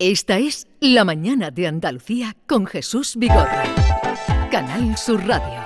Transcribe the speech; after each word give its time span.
Esta 0.00 0.38
es 0.38 0.66
La 0.80 1.04
Mañana 1.04 1.52
de 1.52 1.68
Andalucía 1.68 2.34
con 2.48 2.66
Jesús 2.66 3.14
Vigorra. 3.14 3.62
Canal 4.50 4.98
Sur 4.98 5.24
Radio. 5.24 5.64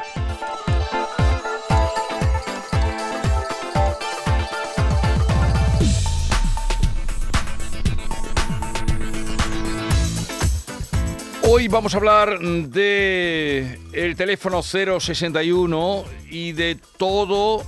Hoy 11.44 11.68
vamos 11.68 11.94
a 11.94 11.96
hablar 11.96 12.38
de 12.38 13.80
el 13.94 14.14
teléfono 14.14 14.62
061 14.62 16.04
y 16.28 16.52
de 16.52 16.78
todo 16.98 17.64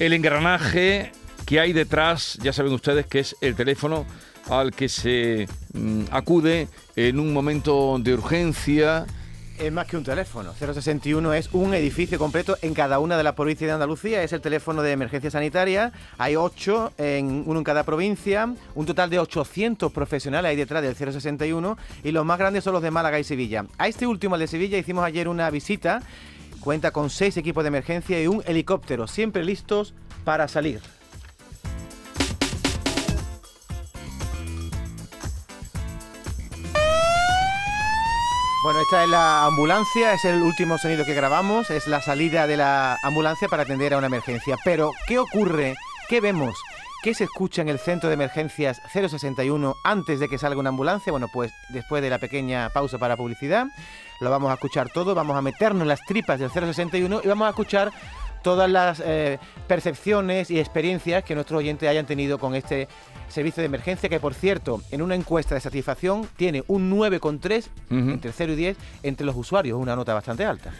el 0.00 0.14
engranaje 0.14 1.12
que 1.46 1.60
hay 1.60 1.72
detrás, 1.72 2.40
ya 2.42 2.52
saben 2.52 2.72
ustedes 2.72 3.06
que 3.06 3.20
es 3.20 3.36
el 3.40 3.54
teléfono 3.54 4.04
al 4.48 4.72
que 4.72 4.88
se 4.88 5.48
mm, 5.72 6.04
acude 6.10 6.68
en 6.96 7.18
un 7.18 7.32
momento 7.32 7.98
de 7.98 8.14
urgencia. 8.14 9.06
Es 9.58 9.70
más 9.70 9.86
que 9.86 9.96
un 9.96 10.02
teléfono. 10.02 10.52
061 10.58 11.34
es 11.34 11.48
un 11.52 11.74
edificio 11.74 12.18
completo 12.18 12.56
en 12.62 12.74
cada 12.74 12.98
una 12.98 13.16
de 13.16 13.22
las 13.22 13.34
provincias 13.34 13.68
de 13.68 13.72
Andalucía. 13.72 14.22
Es 14.22 14.32
el 14.32 14.40
teléfono 14.40 14.82
de 14.82 14.92
emergencia 14.92 15.30
sanitaria. 15.30 15.92
Hay 16.18 16.36
ocho, 16.36 16.92
en, 16.98 17.44
uno 17.46 17.60
en 17.60 17.64
cada 17.64 17.84
provincia. 17.84 18.52
Un 18.74 18.86
total 18.86 19.10
de 19.10 19.20
800 19.20 19.92
profesionales 19.92 20.48
hay 20.48 20.56
detrás 20.56 20.82
del 20.82 20.96
061. 20.96 21.78
Y 22.02 22.10
los 22.10 22.24
más 22.24 22.38
grandes 22.38 22.64
son 22.64 22.72
los 22.72 22.82
de 22.82 22.90
Málaga 22.90 23.20
y 23.20 23.24
Sevilla. 23.24 23.66
A 23.78 23.86
este 23.86 24.06
último, 24.06 24.34
el 24.34 24.40
de 24.40 24.48
Sevilla, 24.48 24.78
hicimos 24.78 25.04
ayer 25.04 25.28
una 25.28 25.48
visita. 25.50 26.02
Cuenta 26.60 26.90
con 26.90 27.10
seis 27.10 27.36
equipos 27.36 27.62
de 27.62 27.68
emergencia 27.68 28.22
y 28.22 28.26
un 28.26 28.42
helicóptero, 28.46 29.06
siempre 29.06 29.44
listos 29.44 29.94
para 30.24 30.46
salir. 30.48 30.80
Bueno, 38.62 38.78
esta 38.78 39.02
es 39.02 39.10
la 39.10 39.44
ambulancia, 39.46 40.12
es 40.12 40.24
el 40.24 40.40
último 40.40 40.78
sonido 40.78 41.04
que 41.04 41.14
grabamos, 41.14 41.68
es 41.70 41.88
la 41.88 42.00
salida 42.00 42.46
de 42.46 42.56
la 42.56 42.96
ambulancia 43.02 43.48
para 43.48 43.64
atender 43.64 43.92
a 43.92 43.98
una 43.98 44.06
emergencia. 44.06 44.56
Pero, 44.64 44.92
¿qué 45.08 45.18
ocurre? 45.18 45.74
¿Qué 46.08 46.20
vemos? 46.20 46.54
¿Qué 47.02 47.12
se 47.12 47.24
escucha 47.24 47.62
en 47.62 47.68
el 47.68 47.80
centro 47.80 48.08
de 48.08 48.14
emergencias 48.14 48.80
061 48.92 49.74
antes 49.82 50.20
de 50.20 50.28
que 50.28 50.38
salga 50.38 50.60
una 50.60 50.68
ambulancia? 50.68 51.10
Bueno, 51.10 51.26
pues 51.32 51.50
después 51.70 52.02
de 52.02 52.10
la 52.10 52.18
pequeña 52.18 52.70
pausa 52.70 52.98
para 52.98 53.16
publicidad, 53.16 53.66
lo 54.20 54.30
vamos 54.30 54.52
a 54.52 54.54
escuchar 54.54 54.90
todo, 54.90 55.12
vamos 55.16 55.36
a 55.36 55.42
meternos 55.42 55.82
en 55.82 55.88
las 55.88 56.04
tripas 56.04 56.38
del 56.38 56.52
061 56.52 57.22
y 57.24 57.26
vamos 57.26 57.46
a 57.46 57.50
escuchar 57.50 57.90
todas 58.42 58.70
las 58.70 59.00
eh, 59.04 59.38
percepciones 59.66 60.50
y 60.50 60.58
experiencias 60.58 61.24
que 61.24 61.34
nuestros 61.34 61.58
oyentes 61.58 61.88
hayan 61.88 62.06
tenido 62.06 62.38
con 62.38 62.54
este 62.54 62.88
servicio 63.28 63.62
de 63.62 63.66
emergencia, 63.66 64.08
que 64.08 64.20
por 64.20 64.34
cierto, 64.34 64.82
en 64.90 65.02
una 65.02 65.14
encuesta 65.14 65.54
de 65.54 65.60
satisfacción 65.60 66.28
tiene 66.36 66.64
un 66.68 66.90
9,3 66.90 67.68
entre 67.90 68.32
0 68.32 68.52
y 68.52 68.56
10 68.56 68.76
entre 69.02 69.26
los 69.26 69.36
usuarios, 69.36 69.78
una 69.78 69.96
nota 69.96 70.14
bastante 70.14 70.44
alta. 70.44 70.72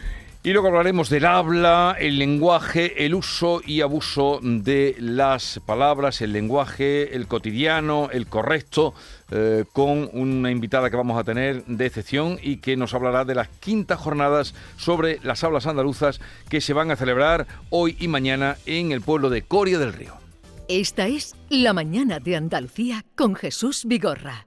Y 0.45 0.51
luego 0.51 0.67
hablaremos 0.67 1.09
del 1.09 1.23
habla, 1.23 1.95
el 1.97 2.19
lenguaje, 2.19 3.05
el 3.05 3.15
uso 3.15 3.61
y 3.65 3.79
abuso 3.79 4.41
de 4.43 4.93
las 4.99 5.61
palabras, 5.65 6.21
el 6.21 6.33
lenguaje, 6.33 7.15
el 7.15 7.27
cotidiano, 7.27 8.09
el 8.11 8.27
correcto, 8.27 8.93
eh, 9.35 9.65
con 9.73 10.11
una 10.13 10.51
invitada 10.51 10.91
que 10.91 10.95
vamos 10.95 11.19
a 11.19 11.23
tener 11.23 11.65
de 11.65 11.87
excepción 11.87 12.37
y 12.39 12.57
que 12.57 12.77
nos 12.77 12.93
hablará 12.93 13.25
de 13.25 13.33
las 13.33 13.47
quintas 13.47 13.99
jornadas 13.99 14.53
sobre 14.77 15.19
las 15.23 15.43
hablas 15.43 15.65
andaluzas 15.65 16.21
que 16.49 16.61
se 16.61 16.73
van 16.73 16.91
a 16.91 16.95
celebrar 16.95 17.47
hoy 17.71 17.97
y 17.99 18.07
mañana 18.07 18.57
en 18.67 18.91
el 18.91 19.01
pueblo 19.01 19.31
de 19.31 19.41
Coria 19.41 19.79
del 19.79 19.93
Río. 19.93 20.13
Esta 20.69 21.07
es 21.07 21.35
La 21.49 21.73
Mañana 21.73 22.19
de 22.19 22.35
Andalucía 22.35 23.05
con 23.15 23.33
Jesús 23.33 23.85
Vigorra. 23.85 24.45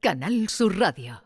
Canal 0.00 0.48
Sur 0.48 0.78
Radio. 0.78 1.25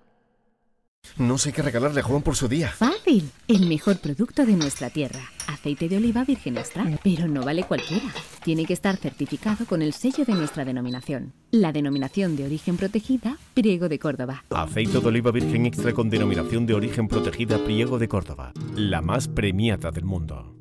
No 1.21 1.37
sé 1.37 1.53
qué 1.53 1.61
regalarle 1.61 2.01
a 2.01 2.03
Juan 2.03 2.23
por 2.23 2.35
su 2.35 2.49
día. 2.49 2.71
Fácil. 2.71 3.31
El 3.47 3.67
mejor 3.67 3.99
producto 3.99 4.47
de 4.47 4.55
nuestra 4.55 4.89
tierra. 4.89 5.21
Aceite 5.49 5.87
de 5.87 5.99
oliva 5.99 6.25
virgen 6.25 6.57
extra. 6.57 6.87
Pero 7.05 7.29
no 7.29 7.43
vale 7.43 7.65
cualquiera. 7.65 8.07
Tiene 8.43 8.65
que 8.65 8.73
estar 8.73 8.97
certificado 8.97 9.67
con 9.67 9.83
el 9.83 9.93
sello 9.93 10.25
de 10.25 10.33
nuestra 10.33 10.65
denominación. 10.65 11.35
La 11.51 11.73
denominación 11.73 12.37
de 12.37 12.47
origen 12.47 12.79
protegida, 12.79 13.37
Priego 13.53 13.91
de 13.91 13.99
Córdoba. 13.99 14.45
Aceite 14.49 14.99
de 14.99 15.07
oliva 15.07 15.31
virgen 15.31 15.67
extra 15.67 15.93
con 15.93 16.09
denominación 16.09 16.65
de 16.65 16.73
origen 16.73 17.07
protegida, 17.07 17.63
Priego 17.65 17.99
de 17.99 18.09
Córdoba. 18.09 18.53
La 18.75 19.03
más 19.03 19.29
premiada 19.29 19.91
del 19.91 20.05
mundo. 20.05 20.57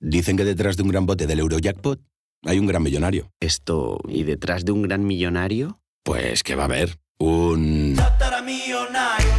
Dicen 0.00 0.36
que 0.36 0.44
detrás 0.44 0.76
de 0.76 0.82
un 0.82 0.90
gran 0.90 1.06
bote 1.06 1.26
del 1.26 1.40
Eurojackpot 1.40 2.00
hay 2.44 2.58
un 2.58 2.66
gran 2.66 2.82
millonario. 2.82 3.30
Esto, 3.40 4.00
¿y 4.06 4.24
detrás 4.24 4.66
de 4.66 4.72
un 4.72 4.82
gran 4.82 5.06
millonario? 5.06 5.80
Pues 6.04 6.42
que 6.42 6.56
va 6.56 6.64
a 6.64 6.66
haber 6.66 6.98
un... 7.18 7.96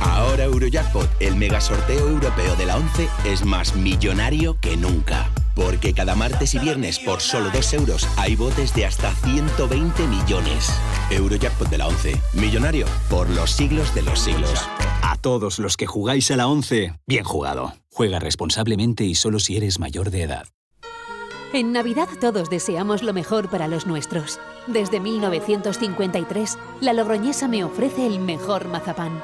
Ahora 0.02 0.46
Eurojackpot, 0.46 1.10
el 1.20 1.36
mega 1.36 1.60
sorteo 1.60 2.08
europeo 2.08 2.56
de 2.56 2.66
la 2.66 2.78
11, 2.78 3.10
es 3.26 3.44
más 3.46 3.76
millonario 3.76 4.58
que 4.60 4.78
nunca. 4.78 5.30
Porque 5.56 5.94
cada 5.94 6.16
martes 6.16 6.56
y 6.56 6.60
viernes 6.60 7.00
por 7.00 7.20
solo 7.20 7.50
2 7.52 7.74
euros 7.74 8.08
hay 8.18 8.36
botes 8.36 8.74
de 8.74 8.86
hasta 8.86 9.14
120 9.14 10.08
millones. 10.08 10.72
Eurojackpot 11.12 11.70
de 11.70 11.78
la 11.78 11.88
11. 11.88 12.16
Millonario 12.34 12.86
por 13.10 13.30
los 13.30 13.52
siglos 13.52 13.94
de 13.94 14.04
los 14.04 14.20
siglos. 14.20 14.68
A 15.02 15.18
todos 15.18 15.60
los 15.60 15.76
que 15.76 15.88
jugáis 15.88 16.32
a 16.32 16.38
la 16.38 16.48
11, 16.48 16.94
bien 17.06 17.24
jugado. 17.26 17.74
Juega 17.92 18.20
responsablemente 18.20 19.04
y 19.04 19.16
solo 19.16 19.40
si 19.40 19.58
eres 19.58 19.80
mayor 19.80 20.12
de 20.12 20.24
edad. 20.24 20.48
En 21.52 21.72
Navidad 21.74 22.08
todos 22.22 22.50
deseamos 22.50 23.02
lo 23.02 23.12
mejor 23.12 23.50
para 23.50 23.68
los 23.68 23.88
nuestros. 23.88 24.40
Desde 24.68 25.00
1953, 25.00 26.58
la 26.80 26.94
Logroñesa 26.94 27.48
me 27.48 27.64
ofrece 27.64 28.06
el 28.06 28.20
mejor 28.20 28.68
mazapán. 28.68 29.24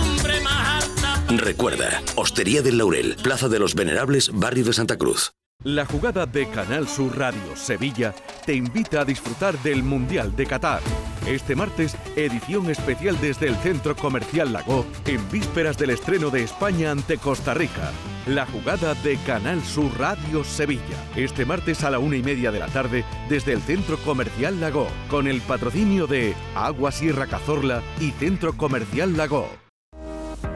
Recuerda, 1.37 2.01
Hostería 2.15 2.61
del 2.61 2.77
Laurel, 2.77 3.15
Plaza 3.23 3.47
de 3.47 3.59
los 3.59 3.73
Venerables, 3.73 4.31
Barrio 4.33 4.65
de 4.65 4.73
Santa 4.73 4.97
Cruz. 4.97 5.31
La 5.63 5.85
jugada 5.85 6.25
de 6.25 6.49
Canal 6.49 6.87
Sur 6.87 7.17
Radio 7.17 7.55
Sevilla 7.55 8.15
te 8.45 8.53
invita 8.53 9.01
a 9.01 9.05
disfrutar 9.05 9.57
del 9.59 9.83
Mundial 9.83 10.35
de 10.35 10.47
Qatar. 10.47 10.81
Este 11.27 11.55
martes, 11.55 11.95
edición 12.15 12.69
especial 12.69 13.19
desde 13.21 13.47
el 13.47 13.55
Centro 13.57 13.95
Comercial 13.95 14.51
Lago, 14.51 14.85
en 15.05 15.29
vísperas 15.29 15.77
del 15.77 15.91
estreno 15.91 16.31
de 16.31 16.43
España 16.43 16.91
ante 16.91 17.17
Costa 17.17 17.53
Rica. 17.53 17.91
La 18.25 18.47
jugada 18.47 18.95
de 18.95 19.17
Canal 19.17 19.63
Sur 19.63 19.91
Radio 19.99 20.43
Sevilla. 20.43 20.97
Este 21.15 21.45
martes 21.45 21.83
a 21.83 21.91
la 21.91 21.99
una 21.99 22.17
y 22.17 22.23
media 22.23 22.51
de 22.51 22.59
la 22.59 22.67
tarde 22.67 23.05
desde 23.29 23.53
el 23.53 23.61
Centro 23.61 23.97
Comercial 23.97 24.59
Lago, 24.59 24.87
con 25.09 25.27
el 25.27 25.41
patrocinio 25.41 26.07
de 26.07 26.33
Agua 26.55 26.91
Sierra 26.91 27.27
Cazorla 27.27 27.83
y 27.99 28.11
Centro 28.11 28.57
Comercial 28.57 29.15
Lago. 29.15 29.47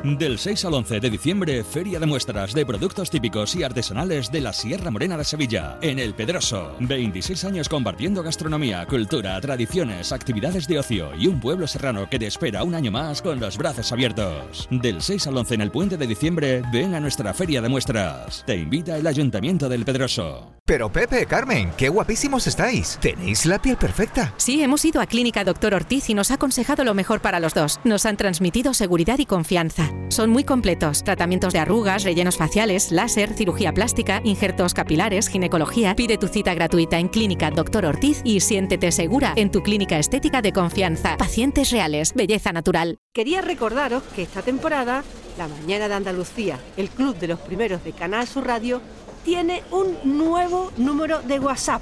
Del 0.06 0.38
6 0.38 0.66
al 0.66 0.76
11 0.76 1.00
de 1.00 1.10
diciembre, 1.10 1.64
Feria 1.64 2.00
de 2.00 2.06
Muestras 2.06 2.54
de 2.54 2.64
Productos 2.64 3.10
Típicos 3.10 3.56
y 3.56 3.64
Artesanales 3.64 4.32
de 4.32 4.40
la 4.40 4.54
Sierra 4.54 4.92
Morena 4.92 5.18
de 5.18 5.24
Sevilla, 5.24 5.80
en 5.82 5.98
El 5.98 6.14
Pedroso. 6.14 6.76
26 6.80 7.44
años 7.46 7.68
compartiendo 7.68 8.22
gastronomía, 8.22 8.86
cultura, 8.86 9.42
tradiciones, 9.42 10.12
actividades 10.12 10.68
de 10.68 10.78
ocio 10.78 11.10
y 11.18 11.26
un 11.26 11.40
pueblo 11.40 11.66
serrano 11.66 12.08
que 12.08 12.20
te 12.20 12.28
espera 12.28 12.62
un 12.62 12.76
año 12.76 12.92
más 12.92 13.24
con 13.24 13.40
los 13.40 13.58
brazos 13.58 13.92
abiertos. 13.92 14.68
Del 14.70 15.02
6 15.02 15.26
al 15.26 15.38
11 15.38 15.56
en 15.56 15.62
el 15.62 15.72
puente 15.72 15.98
de 15.98 16.06
diciembre, 16.06 16.62
ven 16.72 16.94
a 16.94 17.00
nuestra 17.00 17.34
Feria 17.34 17.60
de 17.64 17.70
Muestras. 17.70 18.44
Te 18.46 18.58
invita 18.58 18.98
el 18.98 19.08
Ayuntamiento 19.08 19.68
del 19.70 19.86
Pedroso. 19.86 20.52
Pero 20.68 20.92
Pepe, 20.92 21.26
Carmen, 21.26 21.72
qué 21.78 21.90
guapísimos 21.90 22.46
estáis. 22.48 22.98
Tenéis 23.02 23.46
la 23.46 23.60
piel 23.60 23.78
perfecta. 23.78 24.34
Sí, 24.38 24.62
hemos 24.62 24.84
ido 24.86 25.02
a 25.02 25.06
Clínica 25.06 25.44
Doctor 25.44 25.74
Ortiz 25.74 26.10
y 26.10 26.14
nos 26.14 26.32
ha 26.32 26.36
aconsejado 26.36 26.84
lo 26.84 26.94
mejor 26.94 27.22
para 27.22 27.40
los 27.40 27.54
dos. 27.54 27.80
Nos 27.84 28.06
han 28.06 28.18
transmitido 28.18 28.74
seguridad 28.74 29.20
y 29.20 29.26
confianza. 29.26 29.95
Son 30.10 30.30
muy 30.30 30.44
completos. 30.44 31.04
Tratamientos 31.04 31.52
de 31.52 31.60
arrugas, 31.60 32.04
rellenos 32.04 32.38
faciales, 32.38 32.92
láser, 32.92 33.34
cirugía 33.34 33.74
plástica, 33.74 34.22
injertos 34.24 34.74
capilares, 34.74 35.28
ginecología. 35.28 35.96
Pide 35.96 36.18
tu 36.18 36.28
cita 36.28 36.54
gratuita 36.54 37.00
en 37.00 37.10
Clínica 37.10 37.52
Doctor 37.52 37.86
Ortiz 37.86 38.22
y 38.24 38.40
siéntete 38.40 38.92
segura 38.92 39.34
en 39.36 39.52
tu 39.52 39.62
clínica 39.62 40.00
estética 40.00 40.42
de 40.42 40.54
confianza. 40.54 41.18
Pacientes 41.18 41.72
reales, 41.72 42.14
belleza 42.14 42.54
natural. 42.54 42.98
Quería 43.14 43.42
recordaros 43.42 44.04
que 44.16 44.22
esta 44.22 44.42
temporada, 44.42 45.04
La 45.38 45.48
Mañana 45.48 45.88
de 45.88 45.96
Andalucía, 45.96 46.60
el 46.78 46.90
club 46.90 47.18
de 47.18 47.28
los 47.28 47.40
primeros 47.40 47.84
de 47.84 47.92
Canal 47.92 48.28
Sur 48.28 48.46
Radio, 48.46 48.82
tiene 49.26 49.64
un 49.72 49.98
nuevo 50.18 50.72
número 50.78 51.22
de 51.24 51.40
WhatsApp. 51.40 51.82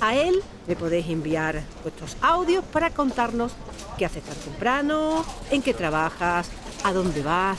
A 0.00 0.16
él 0.16 0.34
le 0.66 0.76
podéis 0.76 1.08
enviar 1.08 1.62
vuestros 1.82 2.16
audios 2.20 2.64
para 2.64 2.90
contarnos 2.90 3.52
qué 3.96 4.04
haces 4.04 4.24
tan 4.24 4.36
temprano, 4.36 5.24
en 5.50 5.62
qué 5.62 5.72
trabajas, 5.72 6.50
a 6.84 6.92
dónde 6.92 7.22
vas. 7.22 7.58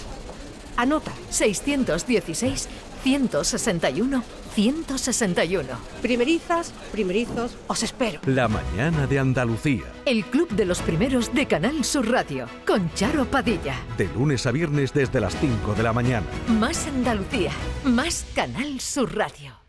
Anota. 0.77 1.11
616 1.29 2.69
161 3.03 4.23
161. 4.55 5.67
Primerizas, 6.01 6.71
primerizos, 6.91 7.57
os 7.67 7.83
espero. 7.83 8.21
La 8.25 8.47
mañana 8.47 9.05
de 9.05 9.19
Andalucía. 9.19 9.83
El 10.05 10.23
club 10.25 10.49
de 10.49 10.65
los 10.65 10.81
primeros 10.81 11.33
de 11.33 11.45
Canal 11.45 11.83
Sur 11.83 12.09
Radio 12.09 12.47
con 12.65 12.91
Charo 12.93 13.25
Padilla. 13.25 13.75
De 13.97 14.07
lunes 14.07 14.45
a 14.45 14.51
viernes 14.51 14.93
desde 14.93 15.19
las 15.19 15.37
5 15.39 15.73
de 15.73 15.83
la 15.83 15.91
mañana. 15.91 16.25
Más 16.47 16.87
Andalucía, 16.87 17.51
más 17.83 18.25
Canal 18.33 18.79
Sur 18.79 19.15
Radio. 19.15 19.59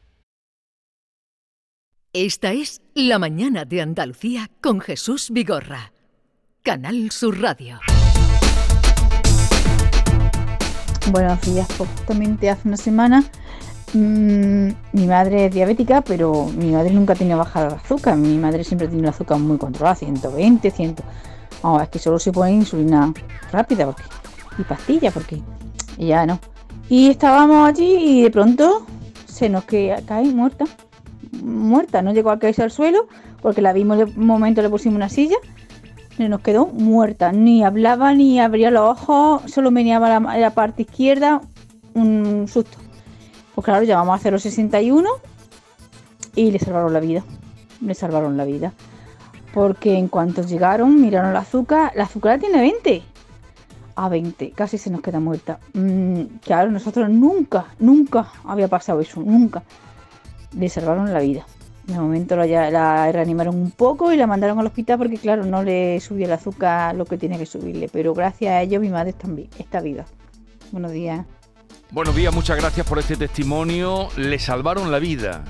Esta 2.13 2.53
es 2.53 2.81
La 2.95 3.19
mañana 3.19 3.65
de 3.65 3.83
Andalucía 3.83 4.51
con 4.63 4.81
Jesús 4.81 5.31
Vigorra. 5.31 5.93
Canal 6.63 7.11
Sur 7.11 7.41
Radio. 7.41 7.81
Buenos 11.13 11.41
días, 11.43 11.69
pues 11.79 11.89
justamente 11.91 12.51
hace 12.51 12.67
una 12.67 12.77
semana 12.77 13.23
mm, 13.95 14.69
mi 14.93 15.07
madre 15.07 15.47
es 15.47 15.55
diabética, 15.55 16.01
pero 16.03 16.47
mi 16.57 16.73
madre 16.73 16.91
nunca 16.93 17.13
ha 17.13 17.17
tenido 17.17 17.39
bajada 17.39 17.69
de 17.69 17.75
azúcar. 17.77 18.17
Mi 18.17 18.37
madre 18.39 18.65
siempre 18.65 18.89
tiene 18.89 19.03
un 19.05 19.09
azúcar 19.09 19.39
muy 19.39 19.57
controlada, 19.59 19.95
120, 19.97 20.71
100. 20.71 20.97
Vamos, 21.63 21.83
es 21.83 21.89
que 21.89 21.99
solo 21.99 22.19
se 22.19 22.33
pone 22.33 22.53
insulina 22.53 23.13
rápida 23.53 23.87
porque, 23.87 24.03
y 24.59 24.63
pastillas, 24.65 25.13
porque 25.15 25.41
ya 25.99 26.27
no. 26.27 26.39
Y 26.89 27.09
estábamos 27.09 27.69
allí 27.69 28.19
y 28.19 28.23
de 28.23 28.31
pronto 28.31 28.85
se 29.27 29.49
nos 29.49 29.65
que- 29.65 29.95
cae 30.07 30.25
muerta. 30.25 30.65
Muerta, 31.43 32.03
no 32.03 32.13
llegó 32.13 32.31
a 32.31 32.39
caerse 32.39 32.63
al 32.63 32.71
suelo 32.71 33.07
porque 33.43 33.63
la 33.63 33.73
vimos 33.73 33.99
de 33.99 34.07
momento, 34.07 34.63
le 34.63 34.71
pusimos 34.71 34.97
una 34.97 35.09
silla 35.09 35.37
y 36.19 36.29
nos 36.29 36.41
quedó 36.41 36.67
muerta. 36.67 37.33
Ni 37.33 37.65
hablaba 37.65 38.15
ni 38.15 38.41
abría 38.41 38.71
los 38.71 38.91
ojos, 38.91 39.51
solo 39.51 39.71
meneaba 39.71 40.09
la, 40.09 40.39
la 40.39 40.51
parte 40.51 40.83
izquierda. 40.83 41.41
Un 41.95 42.47
susto. 42.49 42.79
Pues 43.55 43.65
claro, 43.65 43.85
llamamos 43.85 44.25
a 44.25 44.39
061 44.39 45.09
y 46.35 46.51
le 46.51 46.59
salvaron 46.59 46.93
la 46.93 47.01
vida. 47.01 47.25
Le 47.81 47.95
salvaron 47.95 48.37
la 48.37 48.45
vida. 48.45 48.73
Porque 49.55 49.97
en 49.97 50.09
cuanto 50.09 50.43
llegaron, 50.43 51.01
miraron 51.01 51.31
el 51.31 51.37
azúcar. 51.37 51.93
La 51.95 52.05
azúcar 52.05 52.33
la 52.33 52.39
tiene 52.39 52.61
20. 52.61 53.03
A 53.97 54.09
20. 54.11 54.51
Casi 54.51 54.77
se 54.77 54.91
nos 54.91 55.01
queda 55.01 55.21
muerta. 55.21 55.59
Mm, 55.73 56.23
claro, 56.43 56.71
nosotros 56.71 57.09
nunca, 57.09 57.67
nunca 57.79 58.29
había 58.45 58.69
pasado 58.69 59.01
eso. 59.01 59.23
Nunca. 59.23 59.63
Le 60.55 60.69
salvaron 60.69 61.13
la 61.13 61.21
vida. 61.21 61.47
De 61.87 61.95
momento 61.95 62.35
la, 62.37 63.13
reanimaron 63.13 63.55
un 63.55 63.71
poco 63.71 64.13
y 64.13 64.17
la 64.17 64.27
mandaron 64.27 64.59
al 64.59 64.67
hospital 64.67 64.99
porque, 64.99 65.19
claro, 65.19 65.45
no 65.45 65.63
le 65.63 66.01
subió 66.01 66.27
el 66.27 66.33
azúcar 66.33 66.95
lo 66.97 67.05
que 67.05 67.17
tenía 67.17 67.39
que 67.39 67.47
subirle. 67.47 67.89
Pero 67.93 68.13
gracias 68.13 68.53
a 68.53 68.63
ello 68.63 68.81
mi 68.81 68.89
madre 68.89 69.11
está, 69.11 69.29
vi- 69.29 69.49
está 69.59 69.81
viva. 69.81 70.05
Buenos 70.73 70.91
días. 70.91 71.25
Buenos 71.93 72.17
días, 72.17 72.35
muchas 72.35 72.57
gracias 72.57 72.85
por 72.87 72.99
este 72.99 73.17
testimonio. 73.17 74.09
Le 74.17 74.39
salvaron 74.41 74.91
la 74.91 74.99
vida. 74.99 75.45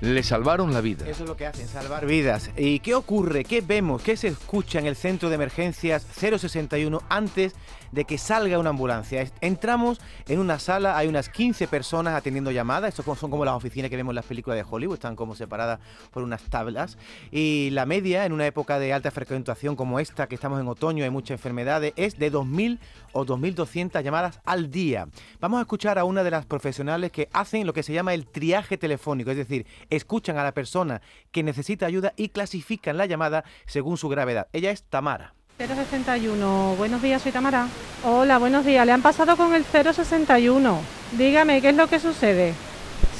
Le 0.00 0.24
salvaron 0.24 0.74
la 0.74 0.80
vida. 0.80 1.08
Eso 1.08 1.22
es 1.22 1.28
lo 1.28 1.36
que 1.36 1.46
hacen, 1.46 1.68
salvar 1.68 2.06
vidas. 2.06 2.50
¿Y 2.56 2.80
qué 2.80 2.96
ocurre? 2.96 3.44
¿Qué 3.44 3.60
vemos? 3.60 4.02
¿Qué 4.02 4.16
se 4.16 4.26
escucha 4.26 4.80
en 4.80 4.86
el 4.86 4.96
centro 4.96 5.28
de 5.28 5.36
emergencias 5.36 6.04
061 6.18 7.00
antes 7.08 7.54
de 7.92 8.04
que 8.04 8.18
salga 8.18 8.58
una 8.58 8.70
ambulancia? 8.70 9.24
Entramos 9.40 10.00
en 10.26 10.40
una 10.40 10.58
sala, 10.58 10.96
hay 10.96 11.06
unas 11.06 11.28
15 11.28 11.68
personas 11.68 12.14
atendiendo 12.14 12.50
llamadas. 12.50 12.98
Estos 12.98 13.18
son 13.18 13.30
como 13.30 13.44
las 13.44 13.54
oficinas 13.54 13.90
que 13.90 13.96
vemos 13.96 14.12
en 14.12 14.16
las 14.16 14.24
películas 14.24 14.56
de 14.56 14.66
Hollywood, 14.68 14.94
están 14.94 15.14
como 15.14 15.36
separadas 15.36 15.78
por 16.10 16.22
unas 16.22 16.42
tablas. 16.42 16.98
Y 17.30 17.70
la 17.70 17.86
media, 17.86 18.26
en 18.26 18.32
una 18.32 18.46
época 18.46 18.78
de 18.78 18.92
alta 18.92 19.10
frecuentación 19.10 19.76
como 19.76 20.00
esta, 20.00 20.26
que 20.26 20.34
estamos 20.34 20.60
en 20.60 20.66
otoño, 20.66 21.04
hay 21.04 21.10
muchas 21.10 21.36
enfermedades, 21.36 21.92
es 21.96 22.18
de 22.18 22.32
2.000 22.32 22.78
o 23.12 23.24
2.200 23.24 24.02
llamadas 24.02 24.40
al 24.44 24.70
día. 24.70 25.08
Vamos 25.40 25.58
a 25.58 25.62
escuchar 25.62 25.98
a 25.98 26.04
una 26.04 26.24
de 26.24 26.30
las 26.30 26.46
profesionales 26.46 27.12
que 27.12 27.28
hacen 27.32 27.66
lo 27.66 27.72
que 27.72 27.82
se 27.82 27.92
llama 27.92 28.14
el 28.14 28.26
triaje 28.26 28.78
telefónico, 28.78 29.30
es 29.30 29.36
decir, 29.36 29.66
escuchan 29.90 30.38
a 30.38 30.44
la 30.44 30.52
persona 30.52 31.02
que 31.30 31.42
necesita 31.42 31.86
ayuda 31.86 32.12
y 32.16 32.30
clasifican 32.30 32.96
la 32.96 33.06
llamada 33.06 33.44
según 33.66 33.96
su 33.96 34.08
gravedad. 34.08 34.48
Ella 34.52 34.70
es 34.70 34.84
Tamara. 34.84 35.34
061, 35.66 36.74
buenos 36.76 37.00
días, 37.02 37.22
soy 37.22 37.30
Tamara. 37.30 37.68
Hola, 38.04 38.38
buenos 38.38 38.64
días, 38.64 38.84
le 38.84 38.90
han 38.90 39.02
pasado 39.02 39.36
con 39.36 39.54
el 39.54 39.64
061. 39.64 40.80
Dígame, 41.12 41.60
¿qué 41.60 41.68
es 41.68 41.76
lo 41.76 41.86
que 41.86 42.00
sucede? 42.00 42.54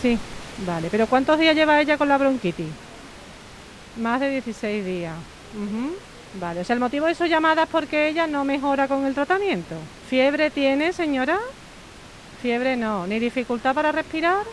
Sí, 0.00 0.18
vale, 0.66 0.88
pero 0.90 1.06
¿cuántos 1.06 1.38
días 1.38 1.54
lleva 1.54 1.80
ella 1.80 1.96
con 1.96 2.08
la 2.08 2.18
bronquitis? 2.18 2.66
Más 3.96 4.18
de 4.18 4.30
16 4.30 4.84
días. 4.84 5.14
Vale, 6.40 6.60
o 6.60 6.64
sea, 6.64 6.74
el 6.74 6.80
motivo 6.80 7.06
de 7.06 7.14
su 7.14 7.26
llamada 7.26 7.64
es 7.64 7.68
porque 7.68 8.08
ella 8.08 8.26
no 8.26 8.44
mejora 8.44 8.88
con 8.88 9.04
el 9.06 9.14
tratamiento. 9.14 9.76
¿Fiebre 10.08 10.50
tiene, 10.50 10.92
señora? 10.92 11.38
Fiebre 12.40 12.76
no, 12.76 13.06
ni 13.06 13.20
dificultad 13.20 13.72
para 13.72 13.92
respirar. 13.92 14.44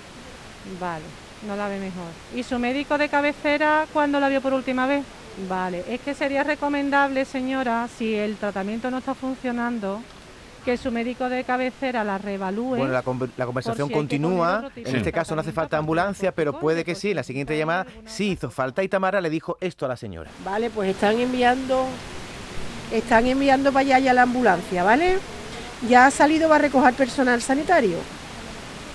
Vale, 0.79 1.05
no 1.47 1.55
la 1.55 1.67
ve 1.67 1.79
mejor. 1.79 2.11
¿Y 2.35 2.43
su 2.43 2.59
médico 2.59 2.99
de 2.99 3.09
cabecera 3.09 3.87
cuándo 3.91 4.19
la 4.19 4.29
vio 4.29 4.41
por 4.41 4.53
última 4.53 4.85
vez? 4.85 5.03
Vale, 5.47 5.83
es 5.87 6.01
que 6.01 6.13
sería 6.13 6.43
recomendable, 6.43 7.23
señora, 7.23 7.87
si 7.97 8.13
el 8.15 8.35
tratamiento 8.35 8.91
no 8.91 8.97
está 8.97 9.13
funcionando, 9.15 10.01
que 10.65 10.75
su 10.75 10.91
médico 10.91 11.29
de 11.29 11.45
cabecera 11.45 12.03
la 12.03 12.17
reevalúe. 12.17 12.75
Bueno, 12.75 12.91
la, 12.91 13.03
conver- 13.03 13.29
la 13.37 13.45
conversación 13.45 13.87
si 13.87 13.93
continúa. 13.93 14.69
En 14.75 14.95
este 14.97 15.11
caso 15.13 15.35
no 15.35 15.41
hace 15.41 15.53
falta 15.53 15.77
ambulancia, 15.77 16.33
pero 16.33 16.59
puede 16.59 16.83
que 16.83 16.95
sí. 16.95 17.11
En 17.11 17.15
la 17.15 17.23
siguiente 17.23 17.57
llamada 17.57 17.85
sí 18.05 18.31
hizo 18.31 18.51
falta 18.51 18.83
y 18.83 18.89
Tamara 18.89 19.21
le 19.21 19.29
dijo 19.29 19.57
esto 19.61 19.85
a 19.85 19.87
la 19.89 19.95
señora. 19.95 20.29
Vale, 20.43 20.69
pues 20.69 20.89
están 20.89 21.17
enviando, 21.19 21.85
están 22.91 23.25
enviando 23.25 23.71
para 23.71 23.81
allá 23.85 23.99
ya 23.99 24.13
la 24.13 24.23
ambulancia, 24.23 24.83
¿vale? 24.83 25.19
Ya 25.87 26.07
ha 26.07 26.11
salido, 26.11 26.49
va 26.49 26.57
a 26.57 26.59
recoger 26.59 26.93
personal 26.95 27.41
sanitario, 27.41 27.97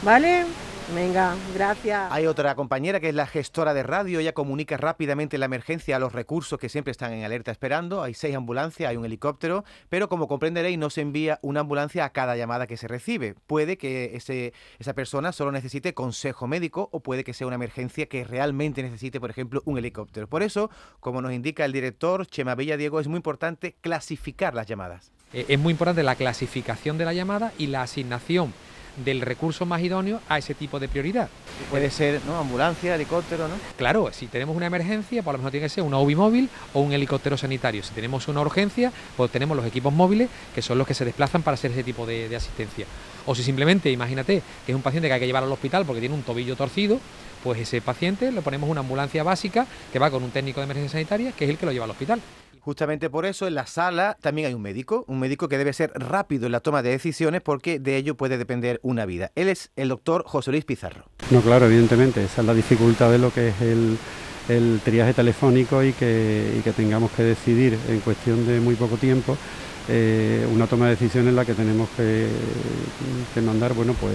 ¿vale? 0.02 0.44
Venga, 0.92 1.34
gracias. 1.54 2.12
Hay 2.12 2.26
otra 2.26 2.54
compañera 2.54 3.00
que 3.00 3.08
es 3.08 3.14
la 3.14 3.26
gestora 3.26 3.72
de 3.72 3.82
radio. 3.82 4.20
Ella 4.20 4.34
comunica 4.34 4.76
rápidamente 4.76 5.38
la 5.38 5.46
emergencia 5.46 5.96
a 5.96 5.98
los 5.98 6.12
recursos 6.12 6.58
que 6.58 6.68
siempre 6.68 6.90
están 6.90 7.12
en 7.12 7.24
alerta 7.24 7.50
esperando. 7.50 8.02
Hay 8.02 8.12
seis 8.12 8.36
ambulancias, 8.36 8.90
hay 8.90 8.96
un 8.96 9.04
helicóptero, 9.04 9.64
pero 9.88 10.08
como 10.08 10.28
comprenderéis, 10.28 10.78
no 10.78 10.90
se 10.90 11.00
envía 11.00 11.38
una 11.42 11.60
ambulancia 11.60 12.04
a 12.04 12.10
cada 12.10 12.36
llamada 12.36 12.66
que 12.66 12.76
se 12.76 12.86
recibe. 12.86 13.34
Puede 13.46 13.78
que 13.78 14.14
ese, 14.14 14.52
esa 14.78 14.92
persona 14.94 15.32
solo 15.32 15.52
necesite 15.52 15.94
consejo 15.94 16.46
médico 16.46 16.90
o 16.92 17.00
puede 17.00 17.24
que 17.24 17.32
sea 17.32 17.46
una 17.46 17.56
emergencia 17.56 18.06
que 18.06 18.24
realmente 18.24 18.82
necesite, 18.82 19.20
por 19.20 19.30
ejemplo, 19.30 19.62
un 19.64 19.78
helicóptero. 19.78 20.28
Por 20.28 20.42
eso, 20.42 20.70
como 21.00 21.22
nos 21.22 21.32
indica 21.32 21.64
el 21.64 21.72
director 21.72 22.26
Chema 22.26 22.54
Villa 22.54 22.76
Diego, 22.76 23.00
es 23.00 23.08
muy 23.08 23.16
importante 23.16 23.76
clasificar 23.80 24.54
las 24.54 24.66
llamadas. 24.66 25.12
Eh, 25.32 25.46
es 25.48 25.58
muy 25.58 25.70
importante 25.70 26.02
la 26.02 26.14
clasificación 26.14 26.98
de 26.98 27.06
la 27.06 27.14
llamada 27.14 27.52
y 27.56 27.68
la 27.68 27.82
asignación 27.82 28.52
del 28.96 29.20
recurso 29.20 29.66
más 29.66 29.82
idóneo 29.82 30.20
a 30.28 30.38
ese 30.38 30.54
tipo 30.54 30.78
de 30.80 30.88
prioridad. 30.88 31.28
Puede 31.70 31.90
ser 31.90 32.20
¿no? 32.26 32.38
ambulancia, 32.38 32.94
helicóptero, 32.94 33.48
¿no? 33.48 33.54
Claro, 33.76 34.10
si 34.12 34.26
tenemos 34.26 34.56
una 34.56 34.66
emergencia, 34.66 35.22
pues 35.22 35.30
a 35.30 35.32
lo 35.32 35.38
mejor 35.38 35.50
tiene 35.52 35.66
que 35.66 35.70
ser 35.70 35.84
una 35.84 35.98
UBI 35.98 36.14
móvil 36.14 36.48
o 36.72 36.80
un 36.80 36.92
helicóptero 36.92 37.36
sanitario. 37.36 37.82
Si 37.82 37.94
tenemos 37.94 38.28
una 38.28 38.40
urgencia, 38.40 38.92
pues 39.16 39.30
tenemos 39.30 39.56
los 39.56 39.66
equipos 39.66 39.92
móviles 39.92 40.28
que 40.54 40.62
son 40.62 40.78
los 40.78 40.86
que 40.86 40.94
se 40.94 41.04
desplazan 41.04 41.42
para 41.42 41.54
hacer 41.54 41.70
ese 41.72 41.84
tipo 41.84 42.06
de, 42.06 42.28
de 42.28 42.36
asistencia. 42.36 42.86
O 43.26 43.34
si 43.34 43.42
simplemente, 43.42 43.90
imagínate, 43.90 44.42
que 44.66 44.72
es 44.72 44.76
un 44.76 44.82
paciente 44.82 45.08
que 45.08 45.14
hay 45.14 45.20
que 45.20 45.26
llevar 45.26 45.44
al 45.44 45.52
hospital 45.52 45.84
porque 45.84 46.00
tiene 46.00 46.14
un 46.14 46.22
tobillo 46.22 46.56
torcido, 46.56 47.00
pues 47.42 47.60
ese 47.60 47.80
paciente 47.80 48.32
le 48.32 48.42
ponemos 48.42 48.68
una 48.70 48.80
ambulancia 48.80 49.22
básica 49.22 49.66
que 49.92 49.98
va 49.98 50.10
con 50.10 50.22
un 50.22 50.30
técnico 50.30 50.60
de 50.60 50.64
emergencia 50.64 50.92
sanitaria, 50.92 51.32
que 51.32 51.44
es 51.44 51.50
el 51.50 51.58
que 51.58 51.66
lo 51.66 51.72
lleva 51.72 51.84
al 51.84 51.90
hospital. 51.90 52.20
Justamente 52.64 53.10
por 53.10 53.26
eso 53.26 53.46
en 53.46 53.54
la 53.54 53.66
sala 53.66 54.16
también 54.22 54.48
hay 54.48 54.54
un 54.54 54.62
médico, 54.62 55.04
un 55.06 55.20
médico 55.20 55.50
que 55.50 55.58
debe 55.58 55.74
ser 55.74 55.92
rápido 55.94 56.46
en 56.46 56.52
la 56.52 56.60
toma 56.60 56.82
de 56.82 56.88
decisiones 56.88 57.42
porque 57.42 57.78
de 57.78 57.98
ello 57.98 58.16
puede 58.16 58.38
depender 58.38 58.80
una 58.82 59.04
vida. 59.04 59.32
Él 59.34 59.50
es 59.50 59.70
el 59.76 59.90
doctor 59.90 60.24
José 60.26 60.50
Luis 60.50 60.64
Pizarro. 60.64 61.04
No, 61.30 61.42
claro, 61.42 61.66
evidentemente, 61.66 62.24
esa 62.24 62.40
es 62.40 62.46
la 62.46 62.54
dificultad 62.54 63.10
de 63.10 63.18
lo 63.18 63.30
que 63.30 63.48
es 63.48 63.60
el, 63.60 63.98
el 64.48 64.80
triaje 64.82 65.12
telefónico 65.12 65.82
y 65.82 65.92
que, 65.92 66.56
y 66.58 66.62
que 66.62 66.72
tengamos 66.72 67.10
que 67.10 67.22
decidir 67.22 67.78
en 67.86 68.00
cuestión 68.00 68.46
de 68.46 68.60
muy 68.60 68.76
poco 68.76 68.96
tiempo 68.96 69.36
eh, 69.88 70.46
una 70.52 70.66
toma 70.66 70.86
de 70.86 70.92
decisión 70.92 71.28
en 71.28 71.36
la 71.36 71.44
que 71.44 71.54
tenemos 71.54 71.88
que, 71.96 72.28
que 73.34 73.40
mandar 73.40 73.74
bueno, 73.74 73.94
pues, 73.94 74.14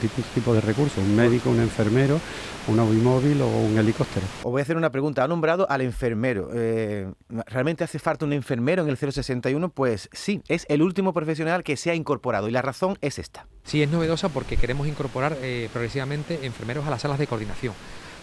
distintos 0.00 0.32
tipos 0.32 0.54
de 0.54 0.60
recursos, 0.60 0.98
un 0.98 1.14
médico, 1.14 1.50
un 1.50 1.60
enfermero, 1.60 2.20
un 2.68 2.78
automóvil 2.78 3.42
o 3.42 3.48
un 3.48 3.76
helicóptero. 3.78 4.26
Os 4.42 4.50
voy 4.50 4.60
a 4.60 4.62
hacer 4.62 4.76
una 4.76 4.90
pregunta. 4.90 5.24
Ha 5.24 5.28
nombrado 5.28 5.70
al 5.70 5.82
enfermero. 5.82 6.48
Eh, 6.54 7.12
¿Realmente 7.46 7.84
hace 7.84 7.98
falta 7.98 8.24
un 8.24 8.32
enfermero 8.32 8.82
en 8.82 8.88
el 8.88 8.96
061? 8.96 9.68
Pues 9.70 10.08
sí, 10.12 10.42
es 10.48 10.64
el 10.68 10.82
último 10.82 11.12
profesional 11.12 11.62
que 11.62 11.76
se 11.76 11.90
ha 11.90 11.94
incorporado 11.94 12.48
y 12.48 12.52
la 12.52 12.62
razón 12.62 12.96
es 13.00 13.18
esta. 13.18 13.46
Sí, 13.64 13.82
es 13.82 13.90
novedosa 13.90 14.28
porque 14.28 14.56
queremos 14.56 14.86
incorporar 14.86 15.36
eh, 15.42 15.68
progresivamente 15.72 16.46
enfermeros 16.46 16.86
a 16.86 16.90
las 16.90 17.02
salas 17.02 17.18
de 17.18 17.26
coordinación. 17.26 17.74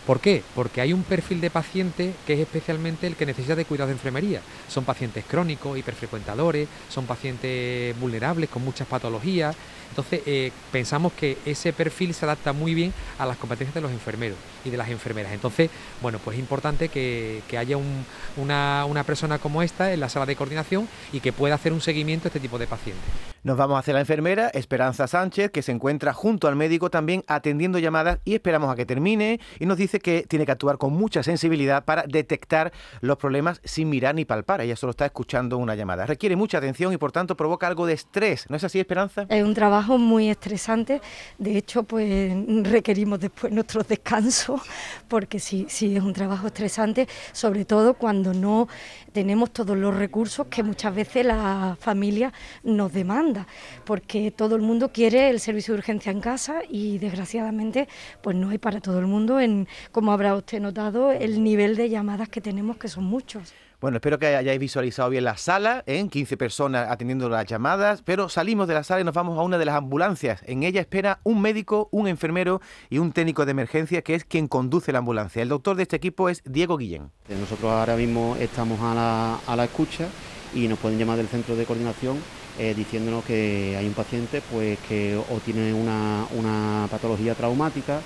¿Por 0.06 0.20
qué? 0.20 0.42
Porque 0.56 0.82
hay 0.82 0.94
un 0.94 1.04
perfil 1.04 1.42
de 1.42 1.52
paciente 1.52 2.14
que 2.26 2.34
es 2.34 2.40
especialmente 2.40 3.06
el 3.06 3.16
que 3.16 3.26
necesita 3.26 3.56
de 3.56 3.66
cuidado 3.66 3.88
de 3.88 3.94
enfermería. 3.94 4.42
Son 4.68 4.84
pacientes 4.84 5.24
crónicos, 5.28 5.78
hiperfrecuentadores, 5.78 6.68
son 6.90 7.06
pacientes 7.06 7.98
vulnerables 8.00 8.50
con 8.50 8.64
muchas 8.64 8.88
patologías. 8.88 9.56
Entonces, 9.90 10.22
eh, 10.26 10.52
pensamos 10.72 11.14
que 11.14 11.38
ese 11.46 11.72
perfil 11.72 12.14
se 12.14 12.26
adapta 12.26 12.52
muy 12.52 12.74
bien 12.74 12.94
a 13.20 13.26
las 13.26 13.38
competencias 13.38 13.76
de 13.76 13.82
los 13.82 13.92
enfermeros 13.92 14.38
y 14.66 14.70
de 14.70 14.78
las 14.78 14.90
enfermeras. 14.90 15.34
Entonces, 15.34 15.70
bueno, 16.02 16.18
pues 16.24 16.36
es 16.36 16.40
importante 16.40 16.90
que, 16.90 17.44
haya 17.58 17.78
un- 17.78 18.06
una, 18.38 18.86
una 18.86 19.04
persona 19.04 19.38
como 19.38 19.62
esta 19.62 19.94
en 19.94 20.00
la 20.00 20.10
sala 20.10 20.26
de 20.26 20.36
coordinación 20.36 20.88
y 21.14 21.20
que 21.20 21.32
pueda 21.32 21.56
hacer 21.56 21.74
un 21.74 21.82
seguimiento 21.82 22.28
a 22.28 22.30
este 22.30 22.40
tipo 22.40 22.58
de 22.58 22.68
pacientes. 22.68 23.31
Nos 23.44 23.58
vamos 23.58 23.80
hacia 23.80 23.96
la 23.96 24.02
enfermera 24.02 24.50
Esperanza 24.50 25.08
Sánchez, 25.08 25.50
que 25.50 25.64
se 25.64 25.72
encuentra 25.72 26.14
junto 26.14 26.48
al 26.48 26.56
médico 26.56 26.92
también 26.92 27.24
atendiendo 27.26 27.80
llamadas 27.80 28.20
y 28.24 28.36
esperamos 28.36 28.72
a 28.72 28.76
que 28.76 28.86
termine 28.86 29.40
y 29.60 29.66
nos 29.66 29.80
dice 29.80 30.00
que 30.00 30.28
tiene 30.30 30.46
que 30.46 30.52
actuar 30.52 30.78
con 30.78 30.94
mucha 30.94 31.24
sensibilidad 31.24 31.84
para 31.84 32.04
detectar 32.08 32.72
los 33.00 33.18
problemas 33.18 33.60
sin 33.64 33.90
mirar 33.90 34.14
ni 34.14 34.26
palpar. 34.26 34.62
Ella 34.62 34.76
solo 34.76 34.92
está 34.92 35.08
escuchando 35.08 35.58
una 35.58 35.74
llamada. 35.74 36.06
Requiere 36.06 36.36
mucha 36.36 36.60
atención 36.60 36.94
y 36.94 36.98
por 36.98 37.12
tanto 37.12 37.36
provoca 37.36 37.66
algo 37.66 37.88
de 37.88 37.94
estrés. 37.94 38.46
¿No 38.48 38.58
es 38.58 38.64
así, 38.64 38.80
Esperanza? 38.80 39.26
Es 39.28 39.44
un 39.44 39.56
trabajo 39.56 39.98
muy 39.98 40.30
estresante, 40.30 41.02
de 41.40 41.58
hecho 41.58 41.82
pues 41.82 42.32
requerimos 42.64 43.20
después 43.20 43.52
nuestros 43.52 43.88
descansos 43.88 44.62
porque 45.08 45.40
sí, 45.40 45.66
sí 45.68 45.98
es 45.98 46.04
un 46.04 46.14
trabajo 46.14 46.46
estresante, 46.46 47.08
sobre 47.32 47.66
todo 47.66 47.96
cuando 47.96 48.36
no 48.36 48.68
tenemos 49.12 49.52
todos 49.52 49.78
los 49.78 49.96
recursos 49.96 50.48
que 50.48 50.64
muchas 50.64 50.94
veces 50.96 51.26
la 51.26 51.78
familia 51.80 52.34
nos 52.64 52.94
demanda, 52.94 53.48
porque 53.86 54.32
todo 54.32 54.56
el 54.56 54.62
mundo 54.62 54.92
quiere 54.92 55.30
el 55.30 55.40
servicio 55.40 55.74
de 55.74 55.80
urgencia 55.80 56.12
en 56.12 56.22
casa 56.22 56.62
y 56.70 56.98
desgraciadamente 56.98 57.88
pues 58.22 58.36
no 58.36 58.50
hay 58.50 58.58
para 58.58 58.80
todo 58.80 59.00
el 59.00 59.08
mundo, 59.08 59.40
en, 59.40 59.68
como 59.92 60.12
habrá 60.12 60.36
usted 60.36 60.60
notado, 60.60 61.12
el 61.12 61.44
nivel 61.44 61.76
de 61.76 61.90
llamadas 61.90 62.30
que 62.30 62.42
tenemos 62.42 62.78
que 62.78 62.88
son 62.88 63.04
muchos. 63.04 63.54
Bueno, 63.82 63.98
espero 63.98 64.20
que 64.20 64.28
hayáis 64.28 64.60
visualizado 64.60 65.10
bien 65.10 65.24
la 65.24 65.38
sala, 65.38 65.84
en 65.88 66.08
15 66.08 66.38
personas 66.38 66.88
atendiendo 66.92 67.28
las 67.30 67.48
llamadas, 67.48 68.04
pero 68.04 68.30
salimos 68.30 68.68
de 68.68 68.76
la 68.76 68.84
sala 68.84 69.02
y 69.02 69.04
nos 69.04 69.16
vamos 69.16 69.40
a 69.40 69.42
una 69.42 69.58
de 69.58 69.66
las 69.66 69.74
ambulancias. 69.74 70.44
En 70.46 70.62
ella 70.62 70.82
espera 70.82 71.20
un 71.24 71.42
médico, 71.42 71.90
un 71.92 72.08
enfermero 72.08 72.62
y 72.92 73.00
un 73.00 73.12
técnico 73.12 73.44
de 73.44 73.52
emergencia 73.52 74.04
que 74.04 74.14
es 74.14 74.24
quien 74.24 74.48
conduce 74.48 74.92
la 74.92 75.00
ambulancia. 75.00 75.42
El 75.42 75.50
doctor 75.50 75.76
de 75.78 75.82
este 75.82 75.96
equipo 75.96 76.30
es 76.30 76.44
Diego 76.46 76.78
Guillén. 76.78 77.10
Eh, 77.28 77.36
Nosotros 77.40 77.72
ahora 77.72 77.96
mismo 77.96 78.36
estamos 78.40 78.80
a 78.82 78.94
la, 78.94 79.40
a 79.48 79.56
la 79.56 79.64
escucha 79.64 80.08
y 80.54 80.68
nos 80.68 80.78
pueden 80.78 81.00
llamar 81.00 81.18
del 81.18 81.28
centro 81.28 81.56
de 81.56 81.66
coordinación 81.66 82.20
eh, 82.60 82.76
diciéndonos 82.76 83.26
que 83.26 83.76
hay 83.80 83.88
un 83.88 83.96
paciente 83.96 84.44
pues 84.52 84.78
que 84.88 85.18
o 85.18 85.40
tiene 85.40 85.74
una, 85.74 86.28
una 86.38 86.88
patología 86.92 87.34
traumática, 87.34 88.02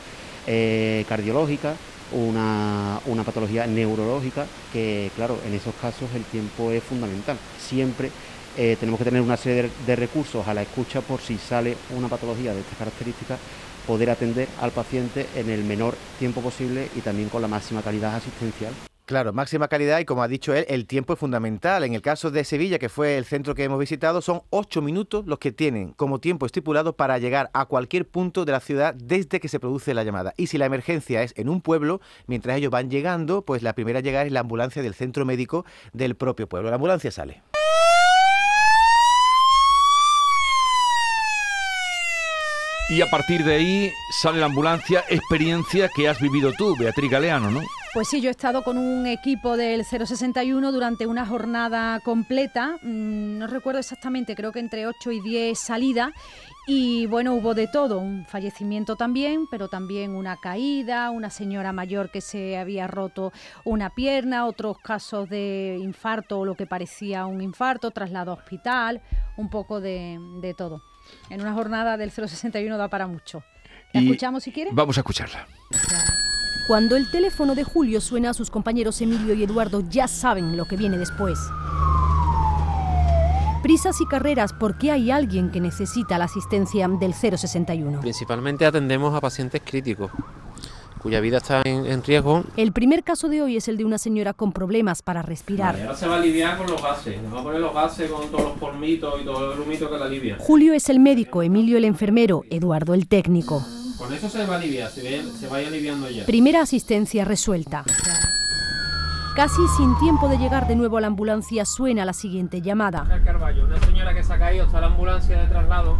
eh, 0.47 1.03
cardiológica, 1.09 1.73
una, 2.11 2.99
una 3.05 3.23
patología 3.23 3.67
neurológica, 3.67 4.45
que 4.71 5.11
claro, 5.15 5.39
en 5.45 5.53
esos 5.53 5.73
casos 5.75 6.09
el 6.15 6.23
tiempo 6.23 6.71
es 6.71 6.83
fundamental. 6.83 7.37
Siempre 7.59 8.11
eh, 8.57 8.77
tenemos 8.79 8.97
que 8.97 9.05
tener 9.05 9.21
una 9.21 9.37
serie 9.37 9.63
de, 9.63 9.69
de 9.85 9.95
recursos 9.95 10.47
a 10.47 10.53
la 10.53 10.61
escucha 10.61 11.01
por 11.01 11.19
si 11.19 11.37
sale 11.37 11.75
una 11.95 12.07
patología 12.07 12.53
de 12.53 12.61
estas 12.61 12.77
características, 12.77 13.39
poder 13.85 14.09
atender 14.09 14.47
al 14.61 14.71
paciente 14.71 15.27
en 15.35 15.49
el 15.49 15.63
menor 15.63 15.95
tiempo 16.17 16.41
posible 16.41 16.89
y 16.95 17.01
también 17.01 17.29
con 17.29 17.41
la 17.41 17.47
máxima 17.47 17.81
calidad 17.81 18.15
asistencial. 18.15 18.73
Claro, 19.05 19.33
máxima 19.33 19.67
calidad 19.67 19.99
y 19.99 20.05
como 20.05 20.23
ha 20.23 20.27
dicho 20.27 20.51
él, 20.55 20.65
el 20.67 20.87
tiempo 20.87 21.13
es 21.13 21.19
fundamental. 21.19 21.83
En 21.83 21.93
el 21.93 22.01
caso 22.01 22.31
de 22.31 22.43
Sevilla, 22.43 22.79
que 22.79 22.89
fue 22.89 23.17
el 23.17 23.25
centro 23.25 23.53
que 23.53 23.63
hemos 23.63 23.77
visitado, 23.77 24.19
son 24.19 24.41
ocho 24.49 24.81
minutos 24.81 25.27
los 25.27 25.37
que 25.37 25.51
tienen 25.51 25.93
como 25.93 26.19
tiempo 26.19 26.47
estipulado 26.47 26.95
para 26.95 27.19
llegar 27.19 27.51
a 27.53 27.65
cualquier 27.65 28.07
punto 28.07 28.45
de 28.45 28.51
la 28.51 28.59
ciudad 28.59 28.95
desde 28.95 29.39
que 29.39 29.47
se 29.47 29.59
produce 29.59 29.93
la 29.93 30.03
llamada. 30.03 30.33
Y 30.37 30.47
si 30.47 30.57
la 30.57 30.65
emergencia 30.65 31.21
es 31.21 31.33
en 31.37 31.49
un 31.49 31.61
pueblo, 31.61 32.01
mientras 32.25 32.57
ellos 32.57 32.71
van 32.71 32.89
llegando, 32.89 33.43
pues 33.43 33.61
la 33.61 33.73
primera 33.73 33.99
a 33.99 34.01
llegar 34.01 34.25
es 34.25 34.31
la 34.31 34.39
ambulancia 34.39 34.81
del 34.81 34.95
centro 34.95 35.23
médico 35.23 35.65
del 35.93 36.15
propio 36.15 36.49
pueblo. 36.49 36.69
La 36.69 36.75
ambulancia 36.75 37.11
sale. 37.11 37.43
Y 42.89 43.01
a 43.01 43.09
partir 43.11 43.43
de 43.43 43.55
ahí 43.55 43.91
sale 44.09 44.39
la 44.39 44.47
ambulancia, 44.47 45.03
experiencia 45.09 45.89
que 45.95 46.09
has 46.09 46.19
vivido 46.19 46.51
tú, 46.53 46.75
Beatriz 46.79 47.11
Galeano, 47.11 47.51
¿no? 47.51 47.61
Pues 47.95 48.09
sí, 48.09 48.19
yo 48.19 48.27
he 48.27 48.31
estado 48.31 48.61
con 48.61 48.77
un 48.77 49.07
equipo 49.07 49.55
del 49.55 49.85
061 49.85 50.73
durante 50.73 51.07
una 51.07 51.25
jornada 51.25 52.01
completa, 52.01 52.77
mm, 52.81 53.37
no 53.37 53.47
recuerdo 53.47 53.79
exactamente, 53.79 54.35
creo 54.35 54.51
que 54.51 54.59
entre 54.59 54.85
8 54.85 55.13
y 55.13 55.21
10 55.21 55.57
salidas, 55.57 56.11
y 56.67 57.05
bueno, 57.05 57.35
hubo 57.35 57.53
de 57.53 57.67
todo, 57.67 57.99
un 57.99 58.25
fallecimiento 58.25 58.97
también, 58.97 59.47
pero 59.47 59.69
también 59.69 60.13
una 60.13 60.35
caída, 60.35 61.09
una 61.09 61.29
señora 61.29 61.71
mayor 61.71 62.11
que 62.11 62.19
se 62.19 62.57
había 62.57 62.85
roto 62.85 63.31
una 63.63 63.91
pierna, 63.91 64.45
otros 64.45 64.77
casos 64.79 65.29
de 65.29 65.79
infarto 65.81 66.39
o 66.39 66.45
lo 66.45 66.55
que 66.55 66.65
parecía 66.65 67.25
un 67.25 67.39
infarto, 67.39 67.91
traslado 67.91 68.31
a 68.31 68.33
hospital, 68.33 69.01
un 69.37 69.49
poco 69.49 69.79
de, 69.79 70.19
de 70.41 70.53
todo. 70.53 70.81
En 71.29 71.39
una 71.39 71.53
jornada 71.53 71.95
del 71.95 72.11
061 72.11 72.77
da 72.77 72.89
para 72.89 73.07
mucho. 73.07 73.41
¿La 73.93 74.01
Y 74.01 74.07
escuchamos 74.07 74.43
si 74.43 74.51
quieres? 74.51 74.75
Vamos 74.75 74.97
a 74.97 74.99
escucharla. 74.99 75.47
Cuando 76.67 76.95
el 76.95 77.11
teléfono 77.11 77.53
de 77.53 77.63
Julio 77.63 78.01
suena 78.01 78.31
a 78.31 78.33
sus 78.33 78.49
compañeros 78.49 78.99
Emilio 78.99 79.35
y 79.35 79.43
Eduardo 79.43 79.83
ya 79.87 80.07
saben 80.07 80.57
lo 80.57 80.65
que 80.65 80.75
viene 80.75 80.97
después. 80.97 81.37
Prisas 83.61 84.01
y 84.01 84.07
carreras 84.07 84.51
porque 84.51 84.89
hay 84.89 85.11
alguien 85.11 85.51
que 85.51 85.61
necesita 85.61 86.17
la 86.17 86.25
asistencia 86.25 86.87
del 86.87 87.13
061. 87.13 88.01
Principalmente 88.01 88.65
atendemos 88.65 89.13
a 89.13 89.21
pacientes 89.21 89.61
críticos, 89.63 90.09
cuya 91.03 91.19
vida 91.19 91.37
está 91.37 91.61
en, 91.65 91.85
en 91.85 92.01
riesgo. 92.01 92.43
El 92.57 92.71
primer 92.71 93.03
caso 93.03 93.29
de 93.29 93.43
hoy 93.43 93.57
es 93.57 93.67
el 93.67 93.77
de 93.77 93.85
una 93.85 93.99
señora 93.99 94.33
con 94.33 94.51
problemas 94.51 95.03
para 95.03 95.21
respirar. 95.21 95.79
Ahora 95.79 95.95
se 95.95 96.07
va 96.07 96.15
a 96.15 96.17
aliviar 96.17 96.57
con 96.57 96.65
los 96.65 96.81
gases. 96.81 97.21
Nos 97.21 97.31
va 97.31 97.41
a 97.41 97.43
poner 97.43 97.61
los 97.61 97.75
gases 97.75 98.09
con 98.09 98.27
todos 98.29 98.43
los 98.43 98.53
polmitos 98.53 99.21
y 99.21 99.25
todo 99.25 99.53
el 99.53 99.59
humito 99.59 99.87
que 99.87 99.99
la 99.99 100.05
alivia. 100.05 100.37
Julio 100.39 100.73
es 100.73 100.89
el 100.89 100.99
médico, 100.99 101.43
Emilio 101.43 101.77
el 101.77 101.85
enfermero, 101.85 102.41
Eduardo 102.49 102.95
el 102.95 103.07
técnico. 103.07 103.63
Con 104.05 104.13
eso 104.13 104.29
se 104.29 104.45
va 104.45 104.55
a 104.55 104.57
aliviar, 104.59 104.89
se, 104.91 105.01
ve- 105.01 105.23
se 105.39 105.47
va 105.47 105.57
a 105.57 105.61
ir 105.61 105.67
aliviando 105.67 106.09
ya. 106.09 106.25
Primera 106.25 106.61
asistencia 106.61 107.25
resuelta. 107.25 107.83
Casi 109.35 109.61
sin 109.77 109.97
tiempo 109.99 110.27
de 110.29 110.37
llegar 110.37 110.67
de 110.67 110.75
nuevo 110.75 110.97
a 110.97 111.01
la 111.01 111.07
ambulancia 111.07 111.65
suena 111.65 112.05
la 112.05 112.13
siguiente 112.13 112.61
llamada. 112.61 113.05
Carballo, 113.25 113.65
una 113.65 113.79
señora 113.81 114.13
que 114.13 114.23
se 114.23 114.31
ha 114.31 114.37
caído, 114.39 114.65
está 114.65 114.79
la 114.79 114.87
ambulancia 114.87 115.41
de 115.41 115.47
traslado 115.47 115.97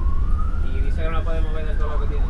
y 0.74 0.82
dice 0.86 0.98
que 1.02 1.06
no 1.06 1.12
la 1.12 1.24
puede 1.24 1.42
mover 1.42 1.66
de 1.66 1.74
todo 1.74 1.90
lo 1.90 2.02
que 2.02 2.08
tiene. 2.08 2.24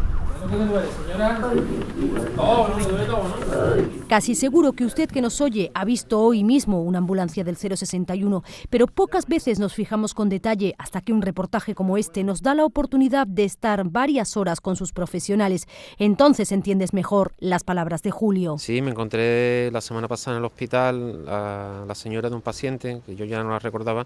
Casi 4.08 4.36
seguro 4.36 4.74
que 4.74 4.86
usted 4.86 5.10
que 5.10 5.22
nos 5.22 5.42
oye 5.42 5.72
ha 5.74 5.86
visto 5.86 6.20
hoy 6.20 6.44
mismo 6.44 6.82
una 6.82 7.00
ambulancia 7.00 7.44
del 7.44 7.56
061, 7.56 8.44
pero 8.70 8.88
pocas 8.88 9.26
veces 9.28 9.60
nos 9.60 9.74
fijamos 9.74 10.14
con 10.14 10.30
detalle 10.30 10.76
hasta 10.78 11.02
que 11.02 11.14
un 11.14 11.22
reportaje 11.22 11.76
como 11.76 11.98
este 11.98 12.24
nos 12.24 12.42
da 12.42 12.54
la 12.54 12.66
oportunidad 12.66 13.28
de 13.28 13.44
estar 13.44 13.84
varias 13.86 14.38
horas 14.38 14.62
con 14.62 14.76
sus 14.76 14.94
profesionales. 14.94 15.68
Entonces 15.98 16.52
entiendes 16.52 16.94
mejor 16.94 17.34
las 17.40 17.64
palabras 17.64 18.02
de 18.04 18.12
Julio. 18.12 18.58
Sí, 18.58 18.82
me 18.82 18.92
encontré 18.92 19.72
la 19.72 19.82
semana 19.82 20.08
pasada 20.08 20.38
en 20.38 20.44
el 20.44 20.46
hospital 20.46 21.26
a 21.28 21.86
la 21.88 21.96
señora 21.96 22.30
de 22.30 22.36
un 22.36 22.42
paciente, 22.42 23.02
que 23.06 23.16
yo 23.16 23.26
ya 23.26 23.44
no 23.44 23.50
la 23.50 23.60
recordaba, 23.60 24.06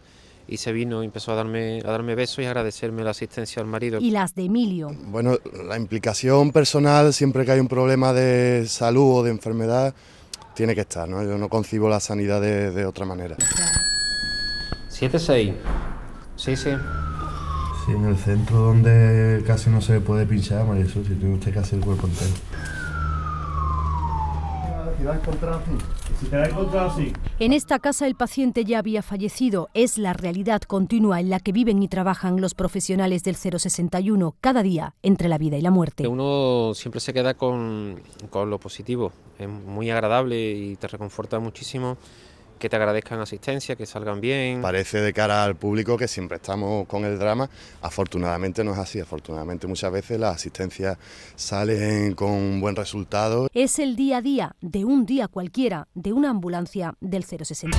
y 0.50 0.58
se 0.58 0.72
vino 0.72 1.04
y 1.04 1.06
empezó 1.06 1.32
a 1.32 1.36
darme, 1.36 1.82
a 1.86 1.92
darme 1.92 2.16
besos 2.16 2.40
y 2.40 2.46
a 2.46 2.50
agradecerme 2.50 3.04
la 3.04 3.12
asistencia 3.12 3.62
al 3.62 3.68
marido. 3.68 4.00
Y 4.00 4.12
las 4.12 4.34
de 4.34 4.46
Emilio. 4.46 4.90
Bueno, 5.06 5.38
la 5.68 5.78
implicación 5.78 6.52
personal 6.52 7.14
siempre 7.14 7.46
que 7.46 7.52
hay 7.52 7.60
un 7.60 7.68
problema 7.68 8.14
de 8.14 8.66
salud 8.68 9.20
o 9.20 9.24
de 9.24 9.32
enfermedad 9.32 9.94
tiene 10.56 10.74
que 10.76 10.82
estar, 10.82 11.08
¿no? 11.08 11.24
Yo 11.24 11.38
no 11.38 11.50
concibo 11.50 11.88
la 11.88 12.00
sanidad 12.00 12.42
de, 12.42 12.72
de 12.72 12.86
otra 12.86 13.06
manera. 13.06 13.38
7-6. 14.90 15.54
Sí, 16.36 16.56
sí. 16.56 16.72
Sí, 17.86 17.92
en 17.92 18.06
el 18.06 18.18
centro 18.18 18.58
donde 18.58 19.44
casi 19.46 19.70
no 19.70 19.82
se 19.82 20.02
puede 20.02 20.26
pinchar, 20.26 20.66
María 20.66 20.86
Jesús, 20.86 21.08
si 21.08 21.14
tiene 21.14 21.36
usted 21.36 21.54
que 21.54 21.60
hacer 21.60 21.80
el 21.80 21.86
cuerpo 21.86 22.08
entero. 22.08 22.32
Si 24.98 25.04
la 25.04 25.12
has 25.12 25.18
encontrado 25.20 25.60
así, 25.60 25.72
si 26.20 26.26
te 26.28 26.36
la 26.36 26.44
has 26.44 26.50
encontrado 26.50 26.90
así. 26.90 27.14
En 27.40 27.54
esta 27.54 27.80
casa 27.80 28.08
el 28.08 28.16
paciente 28.16 28.66
ya 28.66 28.80
había 28.80 29.02
fallecido. 29.02 29.70
Es 29.74 29.98
la 29.98 30.14
realidad 30.14 30.62
continua 30.62 31.20
en 31.20 31.30
la 31.30 31.40
que 31.40 31.52
viven 31.52 31.82
y 31.82 31.88
trabajan 31.88 32.42
los 32.42 32.54
profesionales 32.54 33.24
del 33.24 33.36
061 33.36 34.36
cada 34.42 34.64
día 34.64 34.96
entre 35.02 35.30
la 35.30 35.38
vida 35.38 35.58
y 35.58 35.62
la 35.62 35.72
muerte. 35.72 36.08
Uno 36.08 36.74
siempre 36.74 37.00
se 37.00 37.14
queda 37.14 37.34
con, 37.34 38.02
con 38.30 38.50
lo 38.50 38.60
positivo, 38.60 39.12
es 39.38 39.48
muy 39.48 39.90
agradable 39.90 40.52
y 40.52 40.76
te 40.76 40.88
reconforta 40.88 41.40
muchísimo 41.40 41.98
que 42.60 42.70
te 42.70 42.76
agradezcan 42.76 43.20
asistencia, 43.20 43.76
que 43.76 43.86
salgan 43.86 44.22
bien. 44.22 44.62
Parece 44.62 45.02
de 45.02 45.14
cara 45.14 45.44
al 45.44 45.56
público 45.56 45.98
que 45.98 46.08
siempre 46.08 46.38
estamos 46.38 46.88
con 46.88 47.06
el 47.06 47.18
drama. 47.18 47.50
Afortunadamente 47.82 48.64
no 48.64 48.74
es 48.74 48.78
así. 48.78 49.00
Afortunadamente 49.00 49.66
muchas 49.66 49.92
veces 49.92 50.20
las 50.20 50.36
asistencias 50.36 50.98
salen 51.36 52.14
con 52.14 52.32
un 52.32 52.62
buen 52.62 52.76
resultado. 52.76 53.48
Es 53.54 53.80
el 53.80 53.96
día 53.96 54.18
a 54.18 54.22
día 54.22 54.56
de 54.62 54.86
un 54.86 55.06
día 55.06 55.28
cualquiera 55.28 55.88
de 55.96 56.14
una 56.14 56.30
ambulancia 56.30 56.94
del 57.00 57.24
061. 57.24 57.76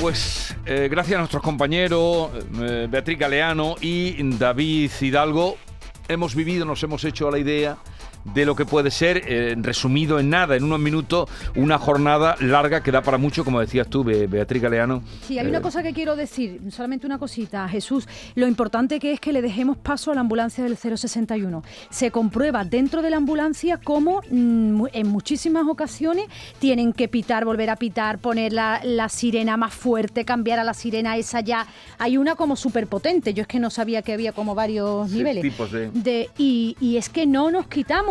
Pues 0.00 0.56
eh, 0.64 0.88
gracias 0.90 1.16
a 1.16 1.18
nuestros 1.18 1.42
compañeros 1.42 2.30
eh, 2.58 2.86
Beatriz 2.90 3.18
Galeano 3.18 3.76
y 3.82 4.16
David 4.38 4.90
Hidalgo 4.98 5.56
hemos 6.08 6.34
vivido, 6.34 6.64
nos 6.64 6.82
hemos 6.82 7.04
hecho 7.04 7.28
a 7.28 7.30
la 7.30 7.38
idea 7.38 7.76
de 8.24 8.44
lo 8.44 8.54
que 8.54 8.64
puede 8.66 8.90
ser, 8.90 9.22
eh, 9.26 9.54
resumido 9.58 10.18
en 10.18 10.30
nada, 10.30 10.56
en 10.56 10.64
unos 10.64 10.78
minutos, 10.78 11.28
una 11.56 11.78
jornada 11.78 12.36
larga 12.40 12.82
que 12.82 12.90
da 12.92 13.02
para 13.02 13.18
mucho, 13.18 13.44
como 13.44 13.60
decías 13.60 13.88
tú, 13.88 14.04
Beatriz 14.04 14.62
Galeano. 14.62 15.02
Sí, 15.26 15.38
hay 15.38 15.46
una 15.46 15.58
Eh, 15.58 15.62
cosa 15.62 15.82
que 15.82 15.92
quiero 15.92 16.16
decir, 16.16 16.60
solamente 16.70 17.06
una 17.06 17.18
cosita, 17.18 17.68
Jesús. 17.68 18.06
Lo 18.34 18.46
importante 18.46 18.98
que 19.00 19.12
es 19.12 19.20
que 19.20 19.32
le 19.32 19.42
dejemos 19.42 19.76
paso 19.78 20.12
a 20.12 20.14
la 20.14 20.20
ambulancia 20.20 20.62
del 20.64 20.76
061. 20.76 21.62
Se 21.90 22.10
comprueba 22.10 22.64
dentro 22.64 23.02
de 23.02 23.10
la 23.10 23.16
ambulancia 23.16 23.78
cómo 23.82 24.20
mm, 24.30 24.84
en 24.92 25.06
muchísimas 25.08 25.66
ocasiones 25.66 26.26
tienen 26.58 26.92
que 26.92 27.08
pitar, 27.08 27.44
volver 27.44 27.70
a 27.70 27.76
pitar, 27.76 28.18
poner 28.18 28.52
la, 28.52 28.80
la 28.84 29.08
sirena 29.08 29.56
más 29.56 29.72
fuerte, 29.74 30.24
cambiar 30.24 30.58
a 30.58 30.64
la 30.64 30.74
sirena 30.74 31.16
esa 31.16 31.40
ya. 31.40 31.66
Hay 31.98 32.16
una 32.16 32.34
como 32.34 32.56
súper 32.56 32.86
potente, 32.86 33.34
yo 33.34 33.42
es 33.42 33.48
que 33.48 33.58
no 33.60 33.70
sabía 33.70 34.02
que 34.02 34.12
había 34.12 34.32
como 34.32 34.54
varios 34.54 35.10
Sí, 35.10 35.16
niveles. 35.18 35.42
tipos 35.42 35.70
de- 35.72 35.90
De- 35.90 36.30
y, 36.38 36.76
y 36.80 36.96
es 36.96 37.08
que 37.08 37.26
no 37.26 37.50
nos 37.50 37.66
quitamos. 37.66 38.10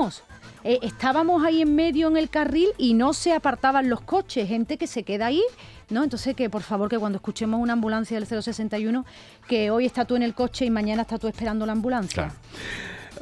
Eh, 0.64 0.80
estábamos 0.82 1.44
ahí 1.44 1.62
en 1.62 1.76
medio 1.76 2.08
en 2.08 2.18
el 2.18 2.30
carril 2.30 2.70
y 2.78 2.94
no 2.94 3.14
se 3.14 3.34
apartaban 3.34 3.90
los 3.90 4.02
coches, 4.02 4.48
gente 4.48 4.78
que 4.78 4.88
se 4.88 5.04
queda 5.04 5.28
ahí, 5.28 5.44
¿no? 5.90 6.04
Entonces 6.04 6.36
que 6.36 6.50
por 6.50 6.64
favor 6.64 6.90
que 6.90 6.98
cuando 6.98 7.18
escuchemos 7.18 7.60
una 7.60 7.74
ambulancia 7.74 8.20
del 8.20 8.28
061, 8.28 9.06
que 9.48 9.72
hoy 9.72 9.86
está 9.86 10.06
tú 10.06 10.16
en 10.16 10.24
el 10.24 10.34
coche 10.34 10.66
y 10.66 10.70
mañana 10.70 11.04
está 11.04 11.18
tú 11.18 11.28
esperando 11.28 11.66
la 11.66 11.72
ambulancia. 11.72 12.34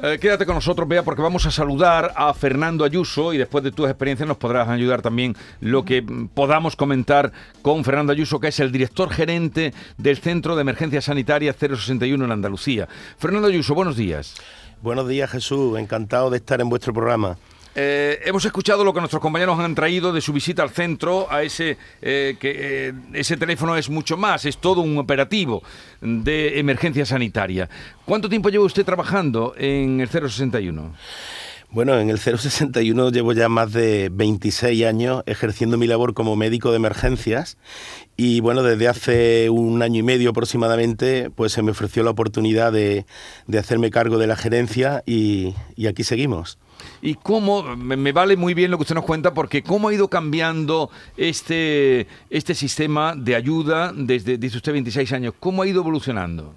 Eh, 0.00 0.18
quédate 0.20 0.46
con 0.46 0.54
nosotros, 0.54 0.86
Bea, 0.86 1.02
porque 1.02 1.22
vamos 1.22 1.44
a 1.46 1.50
saludar 1.50 2.12
a 2.14 2.32
Fernando 2.32 2.84
Ayuso 2.84 3.32
y 3.32 3.38
después 3.38 3.64
de 3.64 3.72
tus 3.72 3.88
experiencias 3.88 4.28
nos 4.28 4.36
podrás 4.36 4.68
ayudar 4.68 5.02
también 5.02 5.34
lo 5.60 5.84
que 5.84 6.02
mm, 6.02 6.28
podamos 6.28 6.76
comentar 6.76 7.32
con 7.62 7.82
Fernando 7.82 8.12
Ayuso, 8.12 8.38
que 8.38 8.48
es 8.48 8.60
el 8.60 8.70
director 8.70 9.10
gerente 9.10 9.74
del 9.96 10.18
Centro 10.18 10.54
de 10.54 10.60
Emergencia 10.60 11.00
Sanitaria 11.00 11.52
061 11.52 12.24
en 12.24 12.30
Andalucía. 12.30 12.88
Fernando 13.16 13.48
Ayuso, 13.48 13.74
buenos 13.74 13.96
días. 13.96 14.36
Buenos 14.80 15.08
días 15.08 15.28
Jesús, 15.28 15.76
encantado 15.76 16.30
de 16.30 16.36
estar 16.36 16.60
en 16.60 16.68
vuestro 16.68 16.94
programa. 16.94 17.36
Eh, 17.74 18.20
hemos 18.24 18.44
escuchado 18.44 18.84
lo 18.84 18.94
que 18.94 19.00
nuestros 19.00 19.20
compañeros 19.20 19.58
han 19.58 19.74
traído 19.74 20.12
de 20.12 20.20
su 20.20 20.32
visita 20.32 20.62
al 20.62 20.70
centro, 20.70 21.26
a 21.30 21.42
ese 21.42 21.76
eh, 22.00 22.36
que 22.38 22.88
eh, 22.88 22.92
ese 23.12 23.36
teléfono 23.36 23.76
es 23.76 23.90
mucho 23.90 24.16
más, 24.16 24.44
es 24.44 24.58
todo 24.58 24.80
un 24.80 24.96
operativo 24.98 25.64
de 26.00 26.60
emergencia 26.60 27.04
sanitaria. 27.04 27.68
¿Cuánto 28.04 28.28
tiempo 28.28 28.50
lleva 28.50 28.64
usted 28.64 28.84
trabajando 28.84 29.52
en 29.56 30.00
el 30.00 30.08
061? 30.08 30.94
Bueno, 31.70 31.98
en 31.98 32.08
el 32.08 32.18
061 32.18 33.10
llevo 33.10 33.34
ya 33.34 33.50
más 33.50 33.74
de 33.74 34.08
26 34.10 34.86
años 34.86 35.22
ejerciendo 35.26 35.76
mi 35.76 35.86
labor 35.86 36.14
como 36.14 36.34
médico 36.34 36.70
de 36.70 36.76
emergencias 36.76 37.58
y 38.16 38.40
bueno, 38.40 38.62
desde 38.62 38.88
hace 38.88 39.50
un 39.50 39.82
año 39.82 39.98
y 39.98 40.02
medio 40.02 40.30
aproximadamente 40.30 41.28
pues 41.28 41.52
se 41.52 41.62
me 41.62 41.72
ofreció 41.72 42.02
la 42.02 42.10
oportunidad 42.10 42.72
de, 42.72 43.04
de 43.46 43.58
hacerme 43.58 43.90
cargo 43.90 44.16
de 44.16 44.26
la 44.26 44.36
gerencia 44.36 45.02
y, 45.04 45.54
y 45.76 45.88
aquí 45.88 46.04
seguimos. 46.04 46.58
Y 47.02 47.14
cómo, 47.14 47.76
me, 47.76 48.12
vale 48.12 48.36
muy 48.36 48.54
bien 48.54 48.70
lo 48.70 48.78
que 48.78 48.82
usted 48.82 48.94
nos 48.94 49.04
cuenta, 49.04 49.34
porque 49.34 49.62
cómo 49.62 49.88
ha 49.88 49.94
ido 49.94 50.08
cambiando 50.08 50.90
este, 51.18 52.06
este 52.30 52.54
sistema 52.54 53.14
de 53.14 53.34
ayuda 53.34 53.92
desde, 53.94 54.38
dice 54.38 54.56
usted, 54.56 54.72
26 54.72 55.12
años, 55.12 55.34
cómo 55.38 55.62
ha 55.62 55.66
ido 55.66 55.82
evolucionando. 55.82 56.54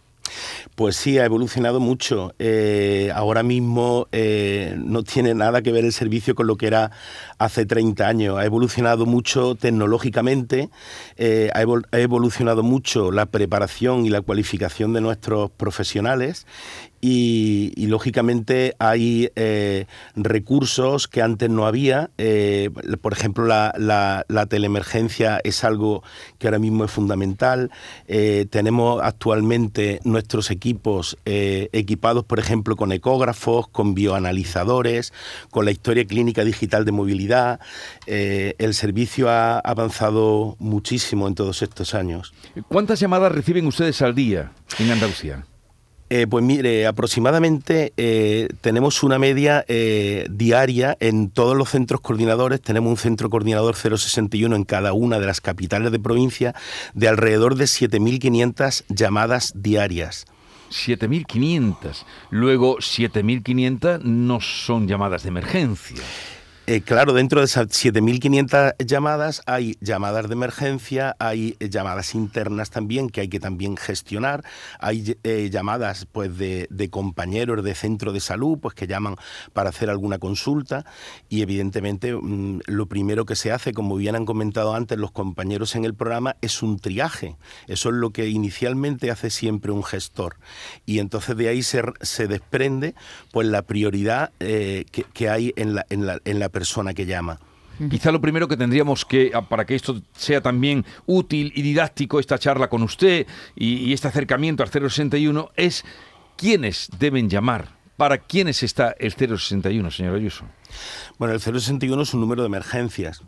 Pues 0.75 0.95
sí, 0.95 1.19
ha 1.19 1.25
evolucionado 1.25 1.79
mucho. 1.79 2.33
Eh, 2.39 3.11
ahora 3.13 3.43
mismo 3.43 4.07
eh, 4.11 4.75
no 4.77 5.03
tiene 5.03 5.33
nada 5.33 5.61
que 5.61 5.71
ver 5.71 5.85
el 5.85 5.93
servicio 5.93 6.35
con 6.35 6.47
lo 6.47 6.57
que 6.57 6.67
era 6.67 6.91
hace 7.37 7.65
30 7.65 8.07
años. 8.07 8.37
Ha 8.37 8.45
evolucionado 8.45 9.05
mucho 9.05 9.55
tecnológicamente, 9.55 10.69
eh, 11.17 11.49
ha, 11.53 11.61
evol- 11.63 11.85
ha 11.91 11.99
evolucionado 11.99 12.63
mucho 12.63 13.11
la 13.11 13.25
preparación 13.25 14.05
y 14.05 14.09
la 14.09 14.21
cualificación 14.21 14.93
de 14.93 15.01
nuestros 15.01 15.51
profesionales 15.51 16.45
y, 17.01 17.87
lógicamente 17.87 18.75
hay 18.79 19.31
eh, 19.35 19.85
recursos 20.15 21.07
que 21.07 21.21
antes 21.21 21.49
no 21.49 21.65
había. 21.65 22.11
Eh, 22.17 22.69
por 23.01 23.13
ejemplo, 23.13 23.45
la, 23.45 24.47
teleemergencia 24.49 25.41
es 25.43 25.63
algo 25.63 26.03
que 26.37 26.47
ahora 26.47 26.59
mismo 26.59 26.85
es 26.85 26.91
fundamental. 26.91 27.71
Eh, 28.07 28.45
tenemos 28.49 29.01
actualmente 29.03 29.99
nuestros 30.03 30.51
equipos 30.51 31.17
equipados, 31.25 32.23
por 32.23 32.39
ejemplo, 32.39 32.75
con 32.75 32.91
ecógrafos, 32.91 33.67
con 33.67 33.93
bioanalizadores, 33.93 35.11
con 35.49 35.65
la 35.65 35.71
historia 35.71 36.05
clínica 36.05 36.43
digital 36.43 36.85
de 36.85 36.91
movilidad. 36.91 37.59
El 38.05 38.73
servicio 38.73 39.29
ha 39.29 39.59
avanzado 39.59 40.55
muchísimo 40.59 41.27
en 41.27 41.35
todos 41.35 41.61
estos 41.61 41.93
años. 41.93 42.33
¿Cuántas 42.67 42.99
llamadas 42.99 43.31
reciben 43.31 43.65
ustedes 43.65 44.01
al 44.01 44.15
día 44.15 44.51
en 44.79 44.91
Andalucía? 44.91 45.45
Eh, 46.13 46.27
pues 46.27 46.43
mire, 46.43 46.87
aproximadamente 46.87 47.93
eh, 47.95 48.49
tenemos 48.59 49.01
una 49.01 49.17
media 49.17 49.63
eh, 49.69 50.27
diaria 50.29 50.97
en 50.99 51.29
todos 51.29 51.55
los 51.55 51.69
centros 51.69 52.01
coordinadores. 52.01 52.59
Tenemos 52.59 52.89
un 52.89 52.97
centro 52.97 53.29
coordinador 53.29 53.77
061 53.77 54.53
en 54.53 54.65
cada 54.65 54.91
una 54.91 55.19
de 55.19 55.25
las 55.25 55.39
capitales 55.39 55.89
de 55.89 55.99
provincia 55.99 56.53
de 56.93 57.07
alrededor 57.07 57.55
de 57.55 57.63
7.500 57.63 58.83
llamadas 58.89 59.53
diarias. 59.55 60.25
7.500. 60.69 62.03
Luego, 62.29 62.79
7.500 62.79 64.01
no 64.01 64.41
son 64.41 64.89
llamadas 64.89 65.23
de 65.23 65.29
emergencia. 65.29 66.03
Eh, 66.67 66.81
claro, 66.81 67.13
dentro 67.13 67.39
de 67.39 67.45
esas 67.45 67.69
7.500 67.69 68.75
llamadas 68.85 69.41
hay 69.47 69.77
llamadas 69.81 70.27
de 70.27 70.33
emergencia, 70.33 71.15
hay 71.17 71.57
llamadas 71.59 72.13
internas 72.13 72.69
también 72.69 73.09
que 73.09 73.21
hay 73.21 73.29
que 73.29 73.39
también 73.39 73.77
gestionar, 73.77 74.43
hay 74.79 75.17
eh, 75.23 75.49
llamadas 75.51 76.05
pues 76.11 76.37
de, 76.37 76.67
compañeros 76.91 77.63
de 77.63 77.73
centro 77.73 78.13
de 78.13 78.19
salud 78.19 78.59
pues 78.61 78.75
que 78.75 78.85
llaman 78.85 79.15
para 79.53 79.69
hacer 79.69 79.89
alguna 79.89 80.19
consulta 80.19 80.85
y 81.29 81.41
evidentemente 81.41 82.13
mm, 82.13 82.59
lo 82.67 82.85
primero 82.85 83.25
que 83.25 83.35
se 83.35 83.51
hace, 83.51 83.73
como 83.73 83.95
bien 83.95 84.15
han 84.15 84.25
comentado 84.25 84.75
antes 84.75 84.99
los 84.99 85.11
compañeros 85.11 85.75
en 85.75 85.83
el 85.83 85.95
programa, 85.95 86.35
es 86.41 86.61
un 86.61 86.77
triaje. 86.77 87.37
Eso 87.67 87.89
es 87.89 87.95
lo 87.95 88.11
que 88.11 88.29
inicialmente 88.29 89.09
hace 89.09 89.31
siempre 89.31 89.71
un 89.71 89.83
gestor 89.83 90.35
y 90.85 90.99
entonces 90.99 91.35
de 91.35 91.47
ahí 91.47 91.63
se, 91.63 91.81
desprende 92.27 92.93
pues 93.31 93.47
la 93.47 93.63
prioridad 93.63 94.31
eh, 94.39 94.85
que, 94.91 95.27
hay 95.27 95.53
en 95.55 95.73
la, 95.73 95.87
en 95.89 96.01
en 96.25 96.39
la 96.39 96.50
persona 96.51 96.93
que 96.93 97.05
llama. 97.05 97.39
Quizá 97.89 98.11
lo 98.11 98.21
primero 98.21 98.47
que 98.47 98.57
tendríamos 98.57 99.05
que, 99.05 99.31
ah, 99.33 99.41
para 99.41 99.65
que 99.65 99.73
esto 99.73 100.01
sea 100.15 100.41
también 100.41 100.85
útil 101.07 101.51
y 101.55 101.63
didáctico, 101.63 102.19
esta 102.19 102.37
charla 102.37 102.69
con 102.69 102.83
usted 102.83 103.25
y, 103.55 103.77
y 103.77 103.93
este 103.93 104.07
acercamiento 104.07 104.61
al 104.61 104.69
061, 104.69 105.51
es 105.55 105.83
quiénes 106.37 106.89
deben 106.99 107.29
llamar. 107.29 107.79
¿Para 107.97 108.19
quiénes 108.19 108.63
está 108.63 108.95
el 108.99 109.13
061, 109.13 109.91
señor 109.91 110.15
Ayuso? 110.15 110.45
Bueno, 111.17 111.33
el 111.33 111.39
061 111.39 112.01
es 112.01 112.13
un 112.13 112.21
número 112.21 112.41
de 112.41 112.47
emergencias. 112.47 113.23